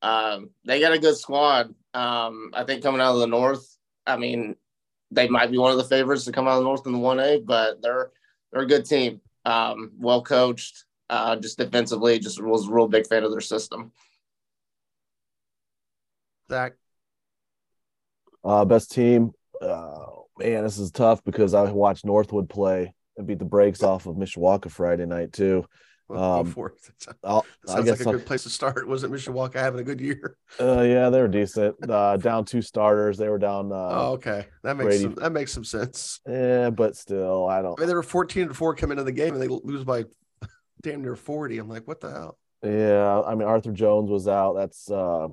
[0.01, 1.73] Um, they got a good squad.
[1.93, 3.77] Um, I think coming out of the North,
[4.07, 4.55] I mean,
[5.11, 6.97] they might be one of the favorites to come out of the North in the
[6.97, 8.11] one A, but they're
[8.51, 10.85] they're a good team, um, well coached.
[11.09, 13.91] Uh, just defensively, just was a real big fan of their system.
[16.51, 16.73] Zach.
[18.43, 19.31] Uh, best team.
[19.61, 20.05] Uh,
[20.37, 24.17] man, this is tough because I watched Northwood play and beat the brakes off of
[24.17, 25.65] Mishawaka Friday night too.
[26.09, 26.73] Well, Um, go for it.
[26.83, 28.85] That sounds, I'll, sounds guess like a I'll- good place to start.
[28.85, 30.35] Wasn't Mishawaka having a good year?
[30.59, 31.75] uh, yeah, they were decent.
[31.89, 33.17] Uh, down two starters.
[33.17, 33.71] They were down.
[33.71, 34.47] Uh, oh, okay.
[34.63, 36.19] That makes Brady- some that makes some sense.
[36.27, 37.79] yeah, but still, I don't.
[37.79, 40.03] I mean, they were 14 to 4 coming into the game and they lose by
[40.81, 41.59] damn near 40.
[41.59, 42.37] I'm like, what the hell?
[42.61, 44.53] Yeah, I mean Arthur Jones was out.
[44.53, 45.29] That's uh,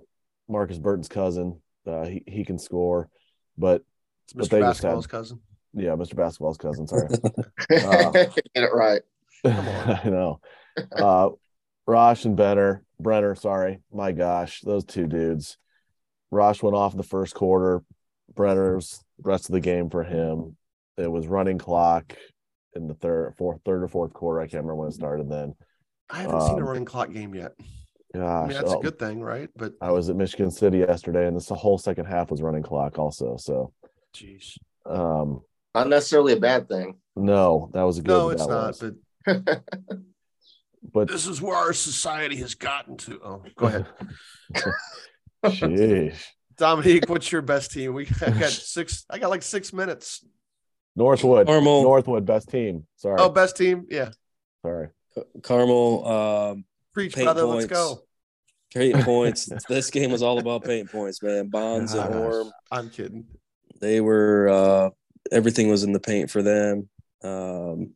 [0.49, 1.61] Marcus Burton's cousin.
[1.86, 3.09] Uh, he he can score,
[3.57, 3.82] but
[4.24, 4.51] It's But Mr.
[4.51, 5.40] they just had- Basketball's cousin.
[5.74, 6.16] yeah, Mr.
[6.16, 6.86] Basketball's cousin.
[6.86, 7.09] Sorry.
[7.70, 9.03] Get it right.
[9.44, 10.01] Come on.
[10.05, 10.40] I know.
[10.92, 11.30] Uh,
[11.86, 13.80] Rosh and Benner, Brenner, sorry.
[13.92, 15.57] My gosh, those two dudes.
[16.30, 17.82] Rosh went off in the first quarter.
[18.34, 20.57] Brenner's rest of the game for him.
[20.99, 22.14] It was running clock
[22.74, 24.40] in the third, fourth, third or fourth quarter.
[24.40, 25.30] I can't remember when it started.
[25.30, 25.55] Then,
[26.11, 27.53] I haven't seen a Um, running clock game yet.
[28.14, 29.50] I mean, that's oh, a good thing, right?
[29.54, 32.98] But I was at Michigan City yesterday, and this whole second half was running clock
[32.98, 33.36] also.
[33.36, 33.72] So,
[34.12, 34.59] geez.
[34.86, 35.42] um,
[35.74, 36.96] Not necessarily a bad thing.
[37.16, 38.09] no, that was a good.
[38.09, 38.80] No, it's not.
[38.80, 38.92] was.
[39.26, 39.62] But
[40.92, 43.20] But this is where our society has gotten to.
[43.22, 43.86] Oh, go ahead.
[45.44, 46.24] sheesh.
[46.56, 47.94] Dominique, what's your best team?
[47.94, 49.04] We I got six.
[49.09, 50.24] I got like six minutes.
[50.96, 51.82] Northwood, Carmel.
[51.82, 52.86] Northwood, best team.
[52.96, 53.86] Sorry, Oh, best team.
[53.88, 54.11] Yeah.
[54.62, 54.88] Sorry.
[55.42, 56.64] Carmel, um,
[56.99, 57.44] Preach, Paint brother.
[57.44, 57.72] Let's points.
[57.72, 58.03] go.
[58.74, 59.49] Paint points.
[59.68, 61.46] this game was all about paint points, man.
[61.46, 62.51] Bonds and Orm.
[62.72, 63.24] I'm kidding.
[63.80, 64.90] They were uh,
[65.30, 66.88] everything was in the paint for them.
[67.22, 67.90] Um,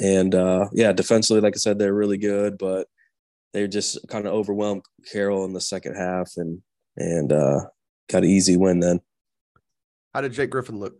[0.00, 2.88] and uh, yeah, defensively, like I said, they're really good, but
[3.52, 4.82] they just kind of overwhelmed
[5.12, 6.60] Carroll in the second half and
[6.96, 7.60] and uh,
[8.10, 9.00] got an easy win then.
[10.12, 10.96] How did Jake Griffin look?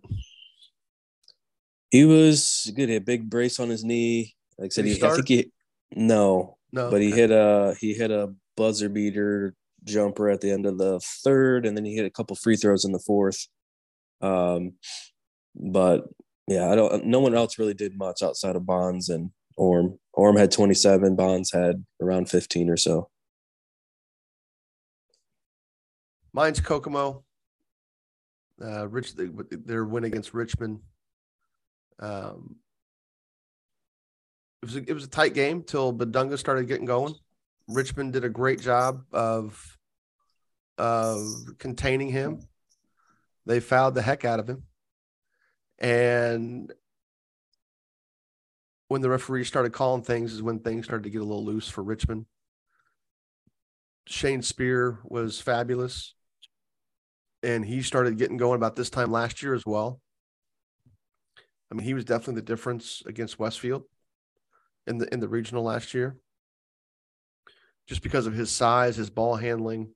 [1.91, 2.89] He was good.
[2.91, 4.37] He had a big brace on his knee.
[4.57, 5.51] Like I said, Did he he, I think he
[5.97, 7.21] no, No, but he okay.
[7.21, 9.55] hit a he hit a buzzer beater
[9.85, 12.85] jumper at the end of the third, and then he hit a couple free throws
[12.85, 13.47] in the fourth.
[14.21, 14.73] Um,
[15.55, 16.09] but
[16.49, 17.07] yeah, I don't.
[17.07, 20.01] No one else really did much outside of Bonds and Orm.
[20.15, 21.15] Orm had twenty seven.
[21.15, 23.09] Bonds had around fifteen or so.
[26.33, 27.23] Mine's Kokomo.
[28.61, 30.81] Uh, Rich, they, their win against Richmond.
[32.01, 32.57] Um,
[34.65, 37.15] it was a, it was a tight game till Bidunga started getting going.
[37.69, 39.79] Richmond did a great job of
[40.79, 41.19] of
[41.59, 42.41] containing him.
[43.47, 44.63] They fouled the heck out of him,
[45.79, 46.73] and
[48.89, 51.69] when the referee started calling things, is when things started to get a little loose
[51.69, 52.27] for Richmond.
[54.07, 56.15] Shane Spear was fabulous
[57.43, 59.99] and he started getting going about this time last year as well.
[61.71, 63.85] I mean, he was definitely the difference against Westfield
[64.87, 66.17] in the in the regional last year,
[67.89, 69.95] just because of his size, his ball handling.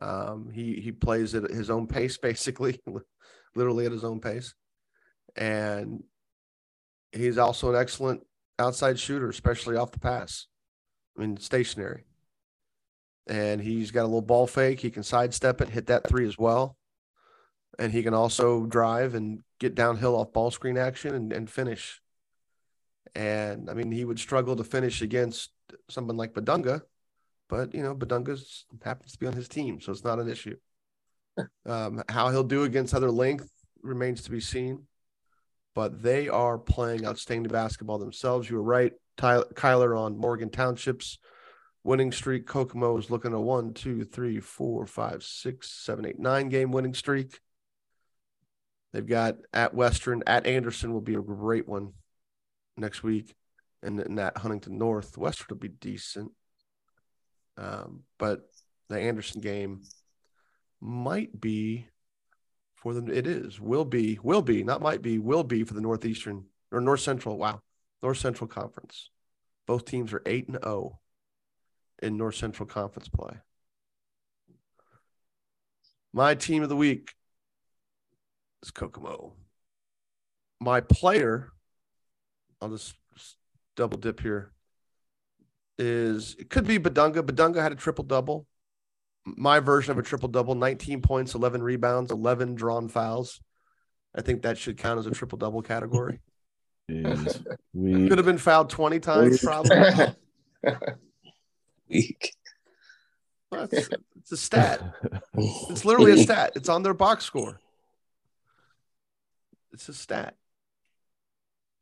[0.00, 2.80] Um, he he plays at his own pace, basically,
[3.54, 4.54] literally at his own pace,
[5.36, 6.02] and
[7.12, 8.22] he's also an excellent
[8.58, 10.46] outside shooter, especially off the pass.
[11.16, 12.04] I mean, stationary
[13.26, 14.80] and he's got a little ball fake.
[14.80, 16.76] He can sidestep it, hit that three as well.
[17.78, 22.00] And he can also drive and get downhill off ball screen action and, and finish.
[23.14, 25.50] And I mean, he would struggle to finish against
[25.90, 26.82] someone like Bidunga,
[27.48, 28.40] but you know, Bidunga
[28.82, 30.56] happens to be on his team, so it's not an issue.
[31.64, 33.48] Um, how he'll do against other length
[33.82, 34.86] remains to be seen,
[35.74, 38.50] but they are playing outstanding basketball themselves.
[38.50, 41.18] You were right, Tyler, Kyler, on Morgan Township's
[41.84, 42.46] winning streak.
[42.46, 46.70] Kokomo is looking at a one, two, three, four, five, six, seven, eight, nine game
[46.70, 47.40] winning streak.
[48.92, 51.92] They've got at Western, at Anderson will be a great one
[52.76, 53.34] next week,
[53.82, 55.16] and, and that Huntington North.
[55.18, 56.32] Western will be decent,
[57.56, 58.40] um, but
[58.88, 59.82] the Anderson game
[60.80, 61.86] might be
[62.76, 63.08] for them.
[63.08, 66.80] It is, will be, will be, not might be, will be for the Northeastern or
[66.80, 67.38] North Central.
[67.38, 67.60] Wow,
[68.02, 69.10] North Central Conference.
[69.66, 70.98] Both teams are eight and zero
[72.02, 73.36] in North Central Conference play.
[76.12, 77.12] My team of the week
[78.62, 79.32] is Kokomo.
[80.60, 81.52] My player,
[82.62, 83.36] I'll just, just
[83.76, 84.52] double dip here,
[85.78, 87.22] is it could be Bidunga.
[87.22, 88.46] Bidunga had a triple double.
[89.24, 93.40] My version of a triple double 19 points, 11 rebounds, 11 drawn fouls.
[94.14, 96.20] I think that should count as a triple double category.
[96.88, 97.44] Jeez.
[97.74, 100.14] We Could have been fouled 20 times, probably.
[101.88, 102.34] Week.
[103.50, 103.88] Well, it's,
[104.18, 104.82] it's a stat.
[105.34, 106.52] It's literally a stat.
[106.54, 107.58] It's on their box score.
[109.72, 110.36] It's a stat.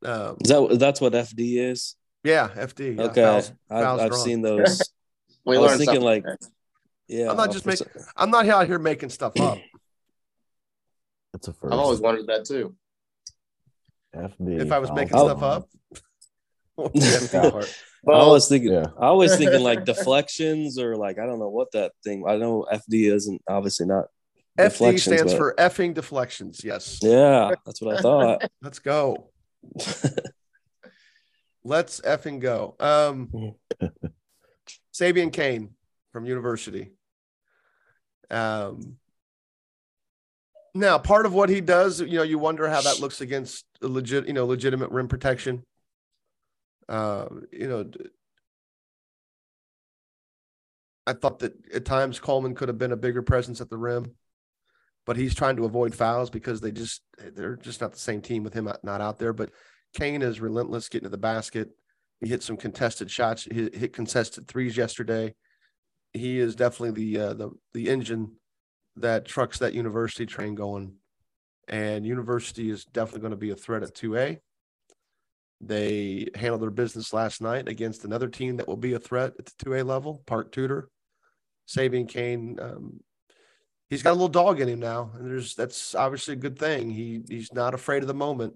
[0.03, 1.95] Um, Is that that's what FD is?
[2.23, 2.97] yeah, FD.
[2.97, 4.23] yeah, Okay, fouls- I've, fouls I've drawn.
[4.23, 4.81] seen those.
[5.45, 6.37] we I was thinking, like, there.
[7.07, 9.57] Yeah, I'm not just making- I'm not out here making stuff up.
[11.33, 11.73] That's a first.
[11.73, 12.75] I've always wondered that too.
[14.15, 14.61] FB.
[14.61, 15.69] If I was making I'll- stuff up,
[16.77, 17.65] the FD part.
[17.65, 17.69] I
[18.03, 18.87] Well, was thinking, Yeah.
[18.99, 22.23] I was thinking like deflections or like I don't know what that thing.
[22.27, 24.05] I know FD isn't obviously not.
[24.57, 26.61] FD stands but- for effing deflections.
[26.63, 26.99] Yes.
[27.01, 28.49] Yeah, that's what I thought.
[28.61, 29.29] Let's go.
[31.63, 32.75] Let's effing go.
[32.79, 33.55] Um,
[34.93, 35.75] Sabian Kane
[36.11, 36.91] from University.
[38.29, 38.97] Um,
[40.73, 43.87] now, part of what he does, you know, you wonder how that looks against a
[43.87, 45.63] legit, you know, legitimate rim protection.
[46.87, 47.89] Uh, you know,
[51.05, 54.15] I thought that at times Coleman could have been a bigger presence at the rim,
[55.11, 57.01] but he's trying to avoid fouls because they just
[57.35, 59.33] they're just not the same team with him not out there.
[59.33, 59.49] But
[59.93, 61.71] Kane is relentless getting to the basket.
[62.21, 63.43] He hit some contested shots.
[63.43, 65.35] He hit contested threes yesterday.
[66.13, 68.37] He is definitely the uh, the the engine
[68.95, 70.93] that trucks that university train going.
[71.67, 74.37] And university is definitely going to be a threat at 2A.
[75.59, 79.45] They handled their business last night against another team that will be a threat at
[79.45, 80.87] the 2A level, Park Tudor.
[81.67, 83.01] Sabian Kane, um,
[83.91, 86.89] he's got a little dog in him now, and there's that's obviously a good thing.
[86.89, 88.55] He he's not afraid of the moment,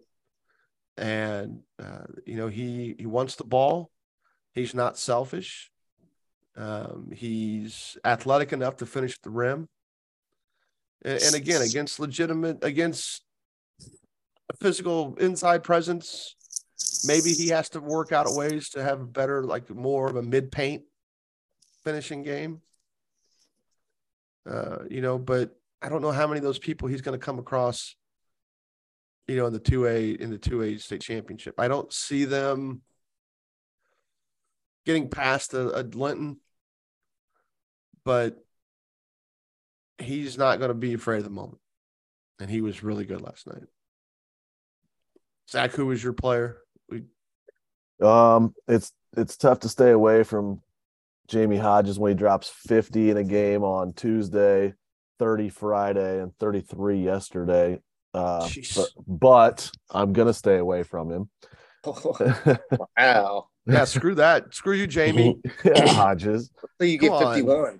[0.97, 3.91] and uh, you know he he wants the ball.
[4.53, 5.69] He's not selfish,
[6.55, 9.67] Um, he's athletic enough to finish at the rim.
[11.03, 13.21] And, and again, against legitimate, against
[14.49, 16.35] a physical inside presence,
[17.05, 20.23] maybe he has to work out ways to have a better, like more of a
[20.23, 20.83] mid paint
[21.83, 22.61] finishing game.
[24.49, 27.25] Uh, you know, but I don't know how many of those people he's going to
[27.25, 27.95] come across.
[29.27, 32.25] You know, in the two A in the two A state championship, I don't see
[32.25, 32.81] them
[34.85, 36.37] getting past a, a Linton,
[38.03, 38.37] but
[39.97, 41.59] he's not going to be afraid of the moment,
[42.39, 43.63] and he was really good last night.
[45.49, 46.57] Zach, who was your player?
[46.89, 47.03] We,
[47.99, 50.61] Um, it's it's tough to stay away from
[51.27, 54.73] Jamie Hodges when he drops 50 in a game on Tuesday,
[55.19, 57.79] 30 Friday, and 33 yesterday.
[58.13, 61.29] Uh, but, but I'm gonna stay away from him.
[62.97, 63.47] wow.
[63.65, 64.53] yeah, screw that.
[64.53, 65.37] Screw you, Jamie.
[65.75, 66.51] Hodges.
[66.79, 67.33] So you get Come on.
[67.33, 67.79] 51.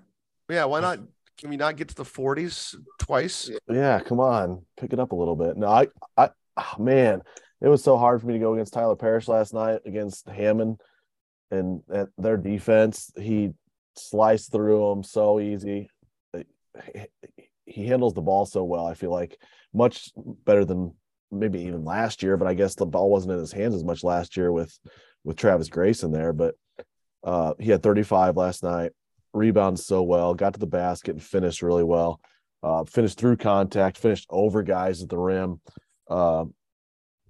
[0.50, 1.00] Yeah, why not?
[1.38, 3.50] Can we not get to the 40s twice?
[3.70, 5.58] Yeah, come on, pick it up a little bit.
[5.58, 7.22] No, I, I, ah, man,
[7.62, 10.80] it was so hard for me to go against Tyler Parrish last night against Hammond,
[11.56, 13.52] and at their defense, he
[13.96, 15.90] sliced through them so easy.
[17.66, 18.86] He handles the ball so well.
[18.86, 19.38] I feel like
[19.74, 20.94] much better than
[21.32, 24.04] maybe even last year, but I guess the ball wasn't in his hands as much
[24.04, 24.78] last year with
[25.24, 26.34] with Travis Grayson there.
[26.34, 26.56] But
[27.24, 28.92] uh, he had 35 last night
[29.34, 32.20] rebounds so well, got to the basket and finished really well.
[32.64, 35.62] Uh, finished through contact, finished over guys at the rim,
[36.10, 36.46] uh,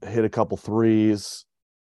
[0.05, 1.45] hit a couple threes.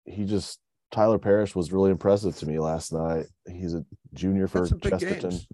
[0.03, 0.59] He just
[0.91, 3.25] Tyler Parrish was really impressive to me last night.
[3.49, 5.29] He's a junior for Chesterton.
[5.29, 5.47] games.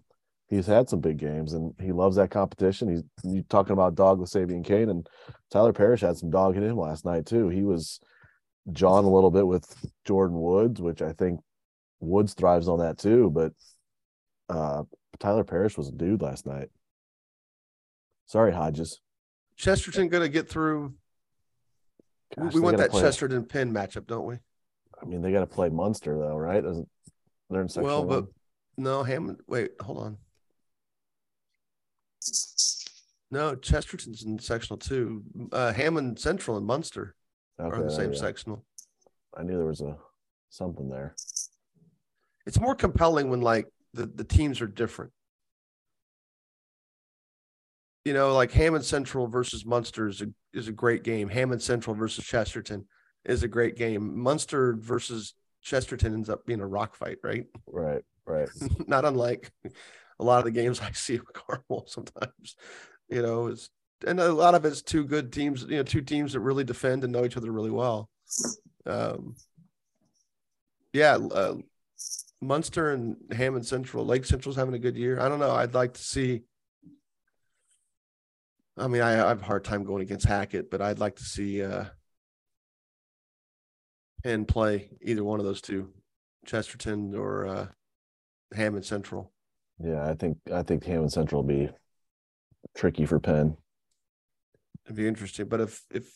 [0.48, 2.88] He's had some big games and he loves that competition.
[2.90, 5.08] He's you talking about dog with Sabian Kane and
[5.52, 7.50] Tyler Parrish had some dog in him last night too.
[7.50, 8.00] He was
[8.72, 9.66] John a little bit with
[10.06, 11.40] Jordan Woods, which I think
[12.00, 13.30] Woods thrives on that too.
[13.32, 13.54] But
[14.48, 14.84] uh
[15.20, 16.70] Tyler Parrish was a dude last night.
[18.28, 19.02] Sorry, Hodges.
[19.56, 20.94] Chesterton going to get through.
[22.38, 24.36] We- Gosh, we want that Chesterton Penn matchup, don't we?
[25.02, 26.64] I mean, they got to play Munster though, right?
[26.64, 26.88] Doesn't
[27.50, 28.34] they're in section Well, but one?
[28.78, 29.39] no, Hammond.
[29.48, 30.18] Wait, hold on.
[33.32, 35.24] No, Chesterton's in sectional two.
[35.52, 37.16] Uh, Hammond Central and Munster
[37.60, 38.66] are in the same sectional.
[39.38, 39.98] I knew there was a
[40.50, 41.16] something there.
[42.46, 45.12] It's more compelling when like the, the teams are different.
[48.06, 51.28] You know, like Hammond Central versus Munster is a, is a great game.
[51.28, 52.86] Hammond Central versus Chesterton
[53.26, 54.19] is a great game.
[54.19, 57.45] Munster versus Chesterton ends up being a rock fight, right?
[57.67, 58.49] Right, right.
[58.88, 59.51] not unlike
[60.19, 62.55] a lot of the games I see with Carmel sometimes.
[63.09, 63.69] You know, it's
[64.05, 67.03] and a lot of it's two good teams, you know, two teams that really defend
[67.03, 68.09] and know each other really well.
[68.86, 69.36] Um,
[70.93, 71.55] yeah, uh,
[72.41, 75.19] Munster and Hammond Central, Lake Central's having a good year.
[75.19, 75.51] I don't know.
[75.51, 76.43] I'd like to see.
[78.78, 81.23] I mean, I, I have a hard time going against Hackett, but I'd like to
[81.23, 81.86] see uh,
[84.26, 85.91] Penn play either one of those two,
[86.47, 87.67] Chesterton or uh,
[88.55, 89.32] Hammond Central.
[89.80, 91.69] Yeah, I think I think Hammond Central will be
[92.76, 93.55] tricky for Penn.
[94.86, 95.47] It'd be interesting.
[95.47, 96.11] But if if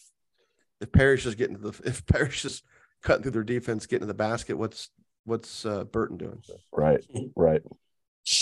[0.82, 2.64] if Parrish is getting to the if Parrish is
[3.04, 4.90] cutting through their defense, getting to the basket, what's
[5.26, 6.42] what's uh, Burton doing?
[6.72, 7.06] Right,
[7.36, 7.62] right.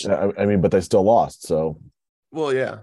[0.07, 1.77] I, I mean, but they still lost, so
[2.31, 2.79] Well, yeah,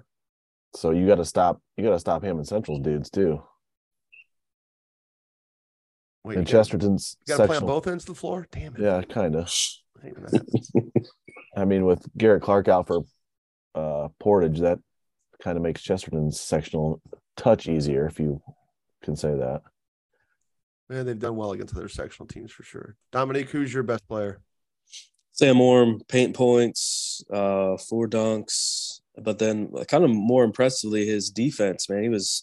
[0.76, 1.62] so you got to stop.
[1.78, 3.42] You got to stop Hammond Central's dudes too.
[6.24, 8.46] Wait, And you gotta, Chesterton's you gotta play on both ends of the floor.
[8.50, 8.80] Damn it!
[8.80, 9.46] Yeah, kind of.
[10.02, 11.10] I hate when that happens.
[11.56, 13.02] I mean, with Garrett Clark out for
[13.74, 14.78] uh, Portage, that
[15.42, 17.00] kind of makes Chesterton's sectional
[17.36, 18.40] touch easier, if you
[19.02, 19.62] can say that.
[20.88, 22.96] Man, they've done well against other sectional teams for sure.
[23.12, 24.40] Dominique, who's your best player?
[25.32, 31.88] Sam Orm, paint points, uh, four dunks, but then kind of more impressively, his defense,
[31.88, 32.02] man.
[32.02, 32.42] He was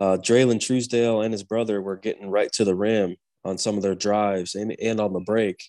[0.00, 3.82] uh Draylon Truesdale and his brother were getting right to the rim on some of
[3.82, 5.62] their drives and, and on the break.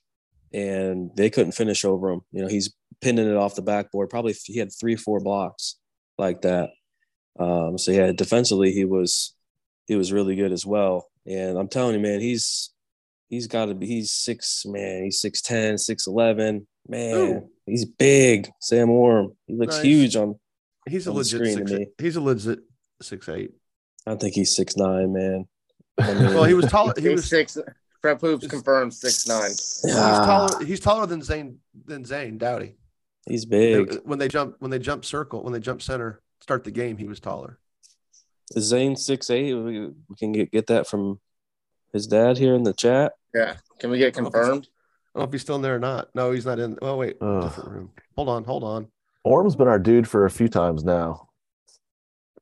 [0.53, 2.21] And they couldn't finish over him.
[2.31, 4.09] You know, he's pinning it off the backboard.
[4.09, 5.77] Probably he had three, four blocks
[6.17, 6.71] like that.
[7.39, 9.33] Um, so yeah, defensively he was
[9.87, 11.07] he was really good as well.
[11.25, 12.71] And I'm telling you, man, he's
[13.29, 16.67] he's got to be he's six man he's six ten, six eleven.
[16.87, 17.49] man Ooh.
[17.65, 19.85] he's big sam orm he looks Nice.
[19.85, 20.35] huge on
[20.89, 21.79] He's a On legit screen to six.
[21.79, 21.87] me.
[21.99, 22.59] He's a legit
[23.01, 23.51] six eight.
[24.05, 25.47] I don't think he's six nine, man
[25.97, 26.93] I mean, Well, he was tall.
[26.97, 27.57] He was six.
[28.01, 29.49] Prep hoops Is- confirmed six nine.
[29.49, 30.65] he's ah, taller.
[30.65, 32.75] He's taller than Zane than Zane Dowdy.
[33.27, 36.63] he's They- big when they jump when they jump circle when they jump center start
[36.63, 37.59] the game he was taller.
[38.55, 39.79] is zane 6'8 we,
[40.09, 41.19] we can get, get that from
[41.93, 43.57] his dad here in the chat Yeah.
[43.79, 44.67] Can we get confirmed?
[45.13, 46.09] I don't know if he's still in there or not.
[46.15, 46.77] No, he's not in.
[46.81, 47.43] Oh wait, Ugh.
[47.43, 47.91] different room.
[48.15, 48.87] Hold on, hold on.
[49.23, 51.27] Orm's been our dude for a few times now.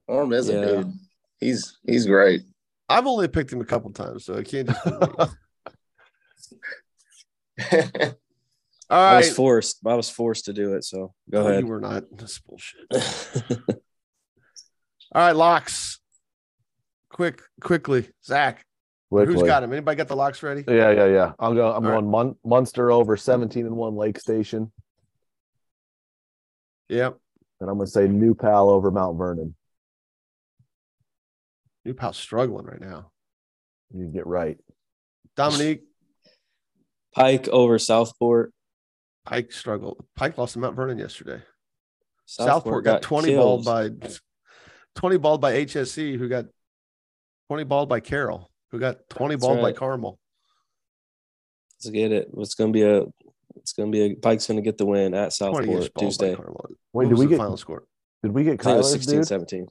[0.07, 0.55] Orm is Yeah.
[0.55, 0.93] a dude.
[1.39, 2.41] He's he's great.
[2.89, 4.83] I've only picked him a couple times, so I can't just.
[4.85, 4.91] be
[8.89, 9.79] I was forced.
[9.85, 10.83] I was forced to do it.
[10.83, 11.61] So go No, ahead.
[11.63, 12.05] You were not.
[12.11, 12.81] That's bullshit.
[15.11, 15.99] All right, locks.
[17.11, 18.63] Quick, quickly, Zach.
[19.11, 19.73] Who's got him?
[19.73, 20.63] Anybody got the locks ready?
[20.67, 21.31] Yeah, yeah, yeah.
[21.39, 21.67] I'll go.
[21.71, 21.99] I'm All right.
[21.99, 24.71] going Mun- Munster over 17 and one Lake Station,
[26.89, 27.17] Yep.
[27.59, 29.55] and I'm going to say New Pal over Mount Vernon.
[31.89, 33.09] New Pal's struggling right now.
[33.91, 34.59] You get right.
[35.35, 35.81] Dominique
[37.15, 38.53] Pike over Southport.
[39.25, 40.05] Pike struggled.
[40.15, 41.41] Pike lost to Mount Vernon yesterday.
[42.27, 43.65] Southport, Southport, got, 20 killed.
[43.65, 44.09] balled by
[44.97, 46.45] 20 balled by HSE, who got
[47.47, 49.75] 20 balled by Carroll, who got 20 That's balled by right.
[49.75, 50.19] Carmel.
[51.73, 52.29] Let's get it.
[52.37, 53.05] It's gonna be a.
[53.55, 54.15] It's gonna be a.
[54.15, 56.35] Pike's gonna get the win at Southport Tuesday.
[56.35, 56.69] Carmel.
[56.93, 57.85] Wait, did we the get final score?
[58.21, 59.27] did we get I think Kyler's 16, dude?
[59.27, 59.67] 17.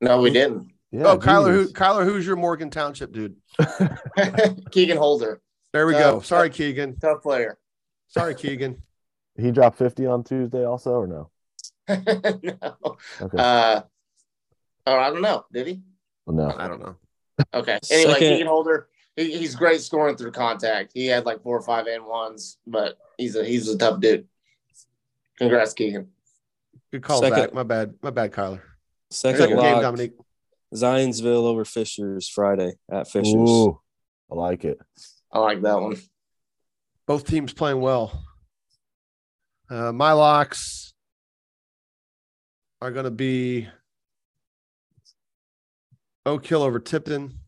[0.00, 0.72] no, we didn't.
[0.92, 1.72] Yeah, oh, Kyler, who Jesus.
[1.72, 3.36] Kyler, who's your Morgan Township dude?
[4.70, 5.40] Keegan Holder,
[5.72, 6.20] There we Uh, go.
[6.20, 6.98] Sorry, Keegan.
[6.98, 7.58] tough player.
[8.08, 8.80] Sorry, Keegan.
[9.36, 11.30] he dropped 50 on Tuesday also or no?
[11.88, 12.96] no.
[13.20, 13.38] Okay.
[13.38, 13.80] Uh,
[14.86, 15.44] oh, I don't know.
[15.52, 15.80] Did he?
[16.26, 16.54] no.
[16.56, 16.96] I don't know.
[17.52, 17.78] Okay.
[17.90, 20.92] Anyway, Second- Keegan Holder, he, he's great scoring through contact.
[20.94, 24.26] He had like four or five and ones, but he's a he's a tough dude.
[25.38, 26.08] Congrats, Keegan.
[26.92, 27.54] Good call, Second- Zach.
[27.54, 27.94] My bad.
[28.02, 28.60] My bad, Kyler.
[29.10, 29.82] Second Second game, lock.
[29.82, 30.12] Dominique.
[30.76, 33.34] Zionsville over Fishers Friday at Fishers.
[33.34, 33.80] Ooh,
[34.30, 34.78] I like it.
[35.32, 35.96] I like that one.
[37.06, 38.24] Both teams playing well.
[39.68, 40.94] Uh, my locks
[42.80, 43.68] are going to be
[46.24, 47.40] Oak Hill over Tipton.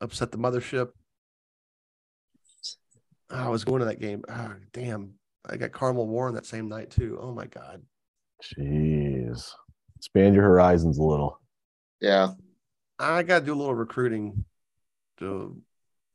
[0.00, 0.90] Upset the mothership.
[3.30, 4.24] Ah, I was going to that game.
[4.28, 5.14] Ah, damn.
[5.48, 7.18] I got Carmel Warren that same night, too.
[7.20, 7.82] Oh, my God.
[8.42, 9.50] Jeez.
[9.96, 11.40] Expand your horizons a little.
[12.00, 12.32] Yeah.
[12.98, 14.44] I got to do a little recruiting
[15.18, 15.60] to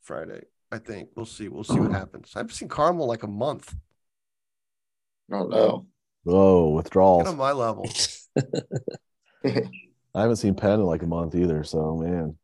[0.02, 0.42] Friday.
[0.70, 1.48] I think we'll see.
[1.48, 1.94] We'll see what hmm.
[1.94, 2.32] happens.
[2.34, 3.74] I've seen Carmel like a month.
[5.32, 5.86] I don't know.
[6.26, 7.28] Oh, Get withdrawals.
[7.28, 7.88] on my level.
[9.46, 11.62] I haven't seen Penn in like a month either.
[11.62, 12.36] So man,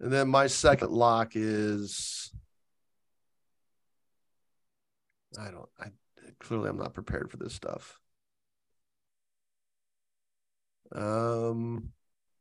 [0.00, 2.32] And then my second lock is
[5.38, 5.88] I don't I
[6.40, 8.00] clearly I'm not prepared for this stuff.
[10.94, 11.90] Um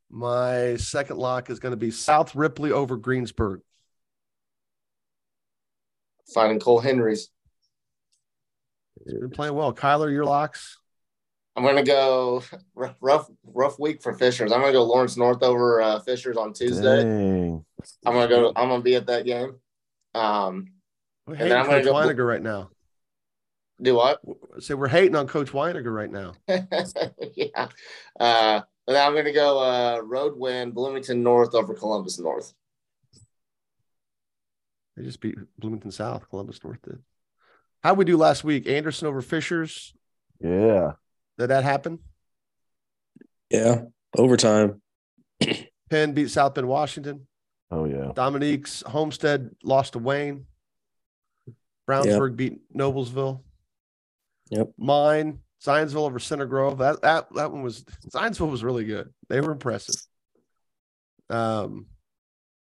[0.09, 3.61] my second lock is going to be South Ripley over Greensburg.
[6.34, 7.30] Finding Cole Henry's.
[9.03, 9.73] He's Been playing well.
[9.73, 10.77] Kyler, your locks?
[11.57, 12.43] I'm gonna go
[12.76, 14.51] rough, rough, rough week for Fishers.
[14.51, 17.03] I'm gonna go Lawrence North over uh, Fishers on Tuesday.
[17.03, 17.65] dang.
[18.05, 18.51] I'm gonna go.
[18.55, 19.55] I'm gonna be at that game.
[20.13, 20.67] Um,
[21.27, 22.69] We're And then I'm gonna Coach go- right now.
[23.81, 24.22] Do what?
[24.60, 26.34] So we're hating on Coach Winegar right now.
[26.47, 27.68] yeah.
[28.19, 32.53] Uh, and then I'm gonna go uh, road win Bloomington North over Columbus North.
[34.95, 36.99] They just beat Bloomington South, Columbus North did.
[37.84, 38.68] How'd we do last week?
[38.68, 39.93] Anderson over Fishers.
[40.39, 40.93] Yeah.
[41.38, 41.99] Did that happen?
[43.49, 43.81] Yeah,
[44.18, 44.81] overtime.
[45.89, 47.27] Penn beat South Bend Washington.
[47.72, 48.11] Oh yeah.
[48.15, 50.45] Dominique's Homestead lost to Wayne.
[51.88, 53.41] Brownsburg beat Noblesville.
[54.49, 54.72] Yep.
[54.77, 56.77] Mine, Zionsville over Center Grove.
[56.80, 59.13] That that that one was Zionsville was really good.
[59.30, 59.95] They were impressive.
[61.30, 61.88] Um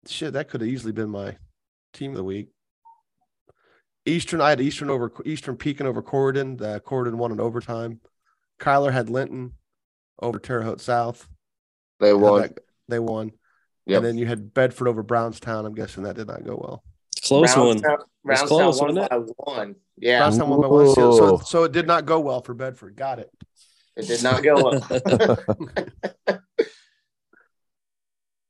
[0.08, 1.38] shit, that could have easily been my
[1.94, 2.50] team of the week.
[4.06, 6.58] Eastern, I had Eastern over Eastern Pekin over Corydon.
[6.58, 8.02] The Corydon won in overtime.
[8.60, 9.54] Kyler had Linton
[10.22, 11.28] over Terre Haute South.
[12.00, 12.42] They won.
[12.42, 12.58] that-
[12.88, 13.32] They won.
[13.86, 13.98] Yep.
[13.98, 15.66] And then you had Bedford over Brownstown.
[15.66, 16.84] I'm guessing that did not go well.
[17.24, 17.80] Close one.
[17.80, 19.76] Brownstown, was Brownstown close, won wasn't by one.
[19.98, 20.96] Yeah, Brownstown won by one.
[20.96, 22.96] So, so, so it did not go well for Bedford.
[22.96, 23.30] Got it.
[23.96, 25.38] it did not go well.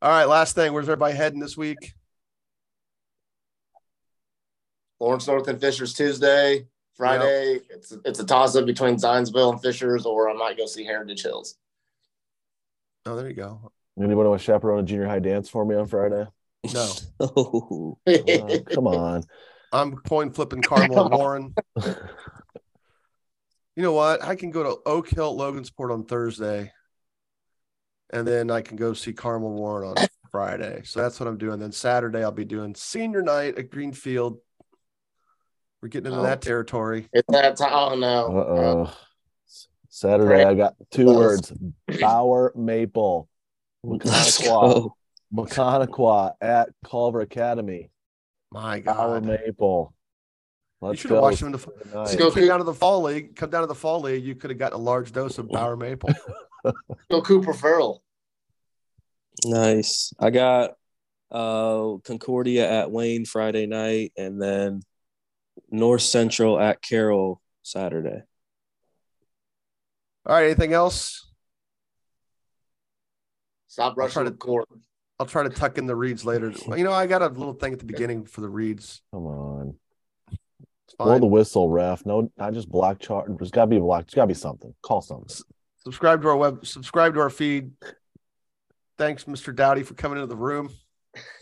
[0.02, 0.74] All right, last thing.
[0.74, 1.94] Where's everybody heading this week?
[5.00, 6.68] Lawrence North and Fishers Tuesday.
[6.96, 10.84] Friday, it's it's a toss up between Zionsville and Fishers, or I might go see
[10.84, 11.56] Heritage Hills.
[13.06, 13.72] Oh, there you go.
[13.98, 16.28] Anybody want to chaperone a junior high dance for me on Friday?
[16.74, 16.92] No.
[17.20, 19.24] Oh, Uh, come on.
[19.74, 21.56] I'm coin flipping Carmel and Warren.
[23.76, 24.24] You know what?
[24.24, 26.72] I can go to Oak Hill Logansport on Thursday,
[28.12, 30.82] and then I can go see Carmel Warren on Friday.
[30.84, 31.60] So that's what I'm doing.
[31.60, 34.40] Then Saturday I'll be doing senior night at Greenfield.
[35.82, 36.24] We're getting into Oh.
[36.24, 37.08] that territory.
[37.14, 38.04] It's that time.
[38.04, 38.98] Oh Uh-oh.
[39.90, 41.54] Saturday, I got two words:
[42.02, 43.30] Bower Maple,
[43.84, 44.06] let's
[44.42, 44.96] Maconaquah, go.
[45.34, 47.90] Maconaquah at Culver Academy.
[48.52, 49.26] My Sour God.
[49.26, 49.94] Maple.
[50.82, 52.12] You Let's should have watched him in the Saturday If night.
[52.14, 54.36] you go- came down to the fall league, come down to the fall league, you
[54.36, 56.10] could have gotten a large dose of Bauer Maple.
[57.12, 58.04] Go Cooper Farrell.
[59.46, 60.14] Nice.
[60.20, 60.72] I got
[61.32, 64.82] uh Concordia at Wayne Friday night and then
[65.70, 68.24] North Central at Carroll Saturday.
[70.26, 71.32] All right, anything else?
[73.68, 74.68] Stop rushing the to- court.
[75.22, 76.52] I'll try to tuck in the reads later.
[76.76, 79.04] You know, I got a little thing at the beginning for the reads.
[79.14, 79.76] Come on.
[80.98, 82.04] Blow the whistle, ref.
[82.08, 83.30] No, not just black chart.
[83.38, 84.08] There's got to be a black.
[84.08, 84.74] There's got to be something.
[84.82, 85.30] Call something.
[85.84, 87.70] subscribe to our web, subscribe to our feed.
[88.98, 89.56] Thanks, Mr.
[89.56, 90.72] Dowdy, for coming into the room.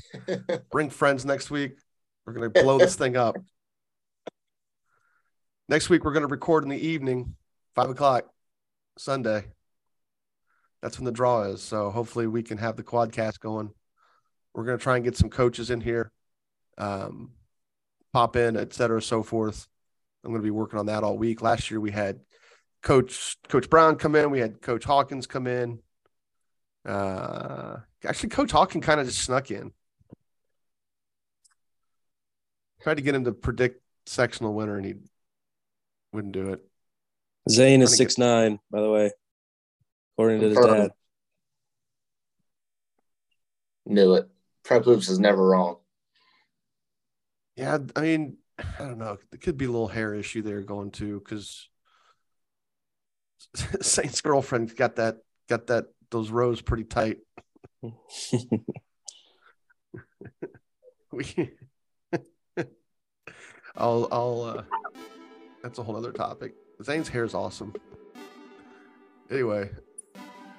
[0.71, 1.77] Bring friends next week.
[2.25, 3.37] We're gonna blow this thing up.
[5.69, 7.37] Next week we're gonna record in the evening,
[7.75, 8.25] five o'clock,
[8.97, 9.45] Sunday.
[10.81, 11.61] That's when the draw is.
[11.61, 13.71] So hopefully we can have the quadcast going.
[14.53, 16.11] We're gonna try and get some coaches in here,
[16.77, 17.31] um,
[18.13, 19.67] pop in, et cetera, so forth.
[20.23, 21.41] I'm gonna be working on that all week.
[21.41, 22.19] Last year we had
[22.81, 24.31] Coach Coach Brown come in.
[24.31, 25.79] We had Coach Hawkins come in.
[26.85, 29.71] Uh, actually, Coach Hawkins kind of just snuck in.
[32.81, 34.93] Tried to get him to predict sectional winner, and he
[36.13, 36.61] wouldn't do it.
[37.49, 39.11] Zane is to six nine, by the way,
[40.19, 40.91] according to his dad.
[43.85, 44.29] Knew it.
[44.63, 45.77] Prep hoops is never wrong.
[47.55, 49.17] Yeah, I mean, I don't know.
[49.31, 51.69] There could be a little hair issue there going to because
[53.81, 57.19] Zane's girlfriend got that got that those rows pretty tight.
[61.11, 61.25] We,
[63.75, 64.63] I'll I'll uh,
[65.63, 66.53] that's a whole other topic.
[66.83, 67.73] Zane's hair is awesome.
[69.31, 69.71] Anyway,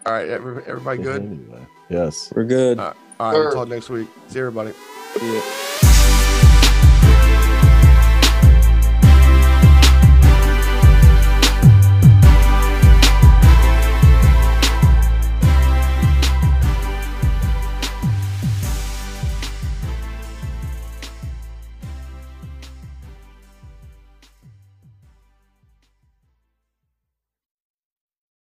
[0.07, 1.23] all right, everybody good.
[1.23, 2.33] Anyway, yes.
[2.35, 2.79] We're good.
[2.79, 3.53] Uh, All right, we'll Sure.
[3.53, 4.09] talk next week.
[4.29, 4.73] See everybody.
[5.23, 5.41] Yeah.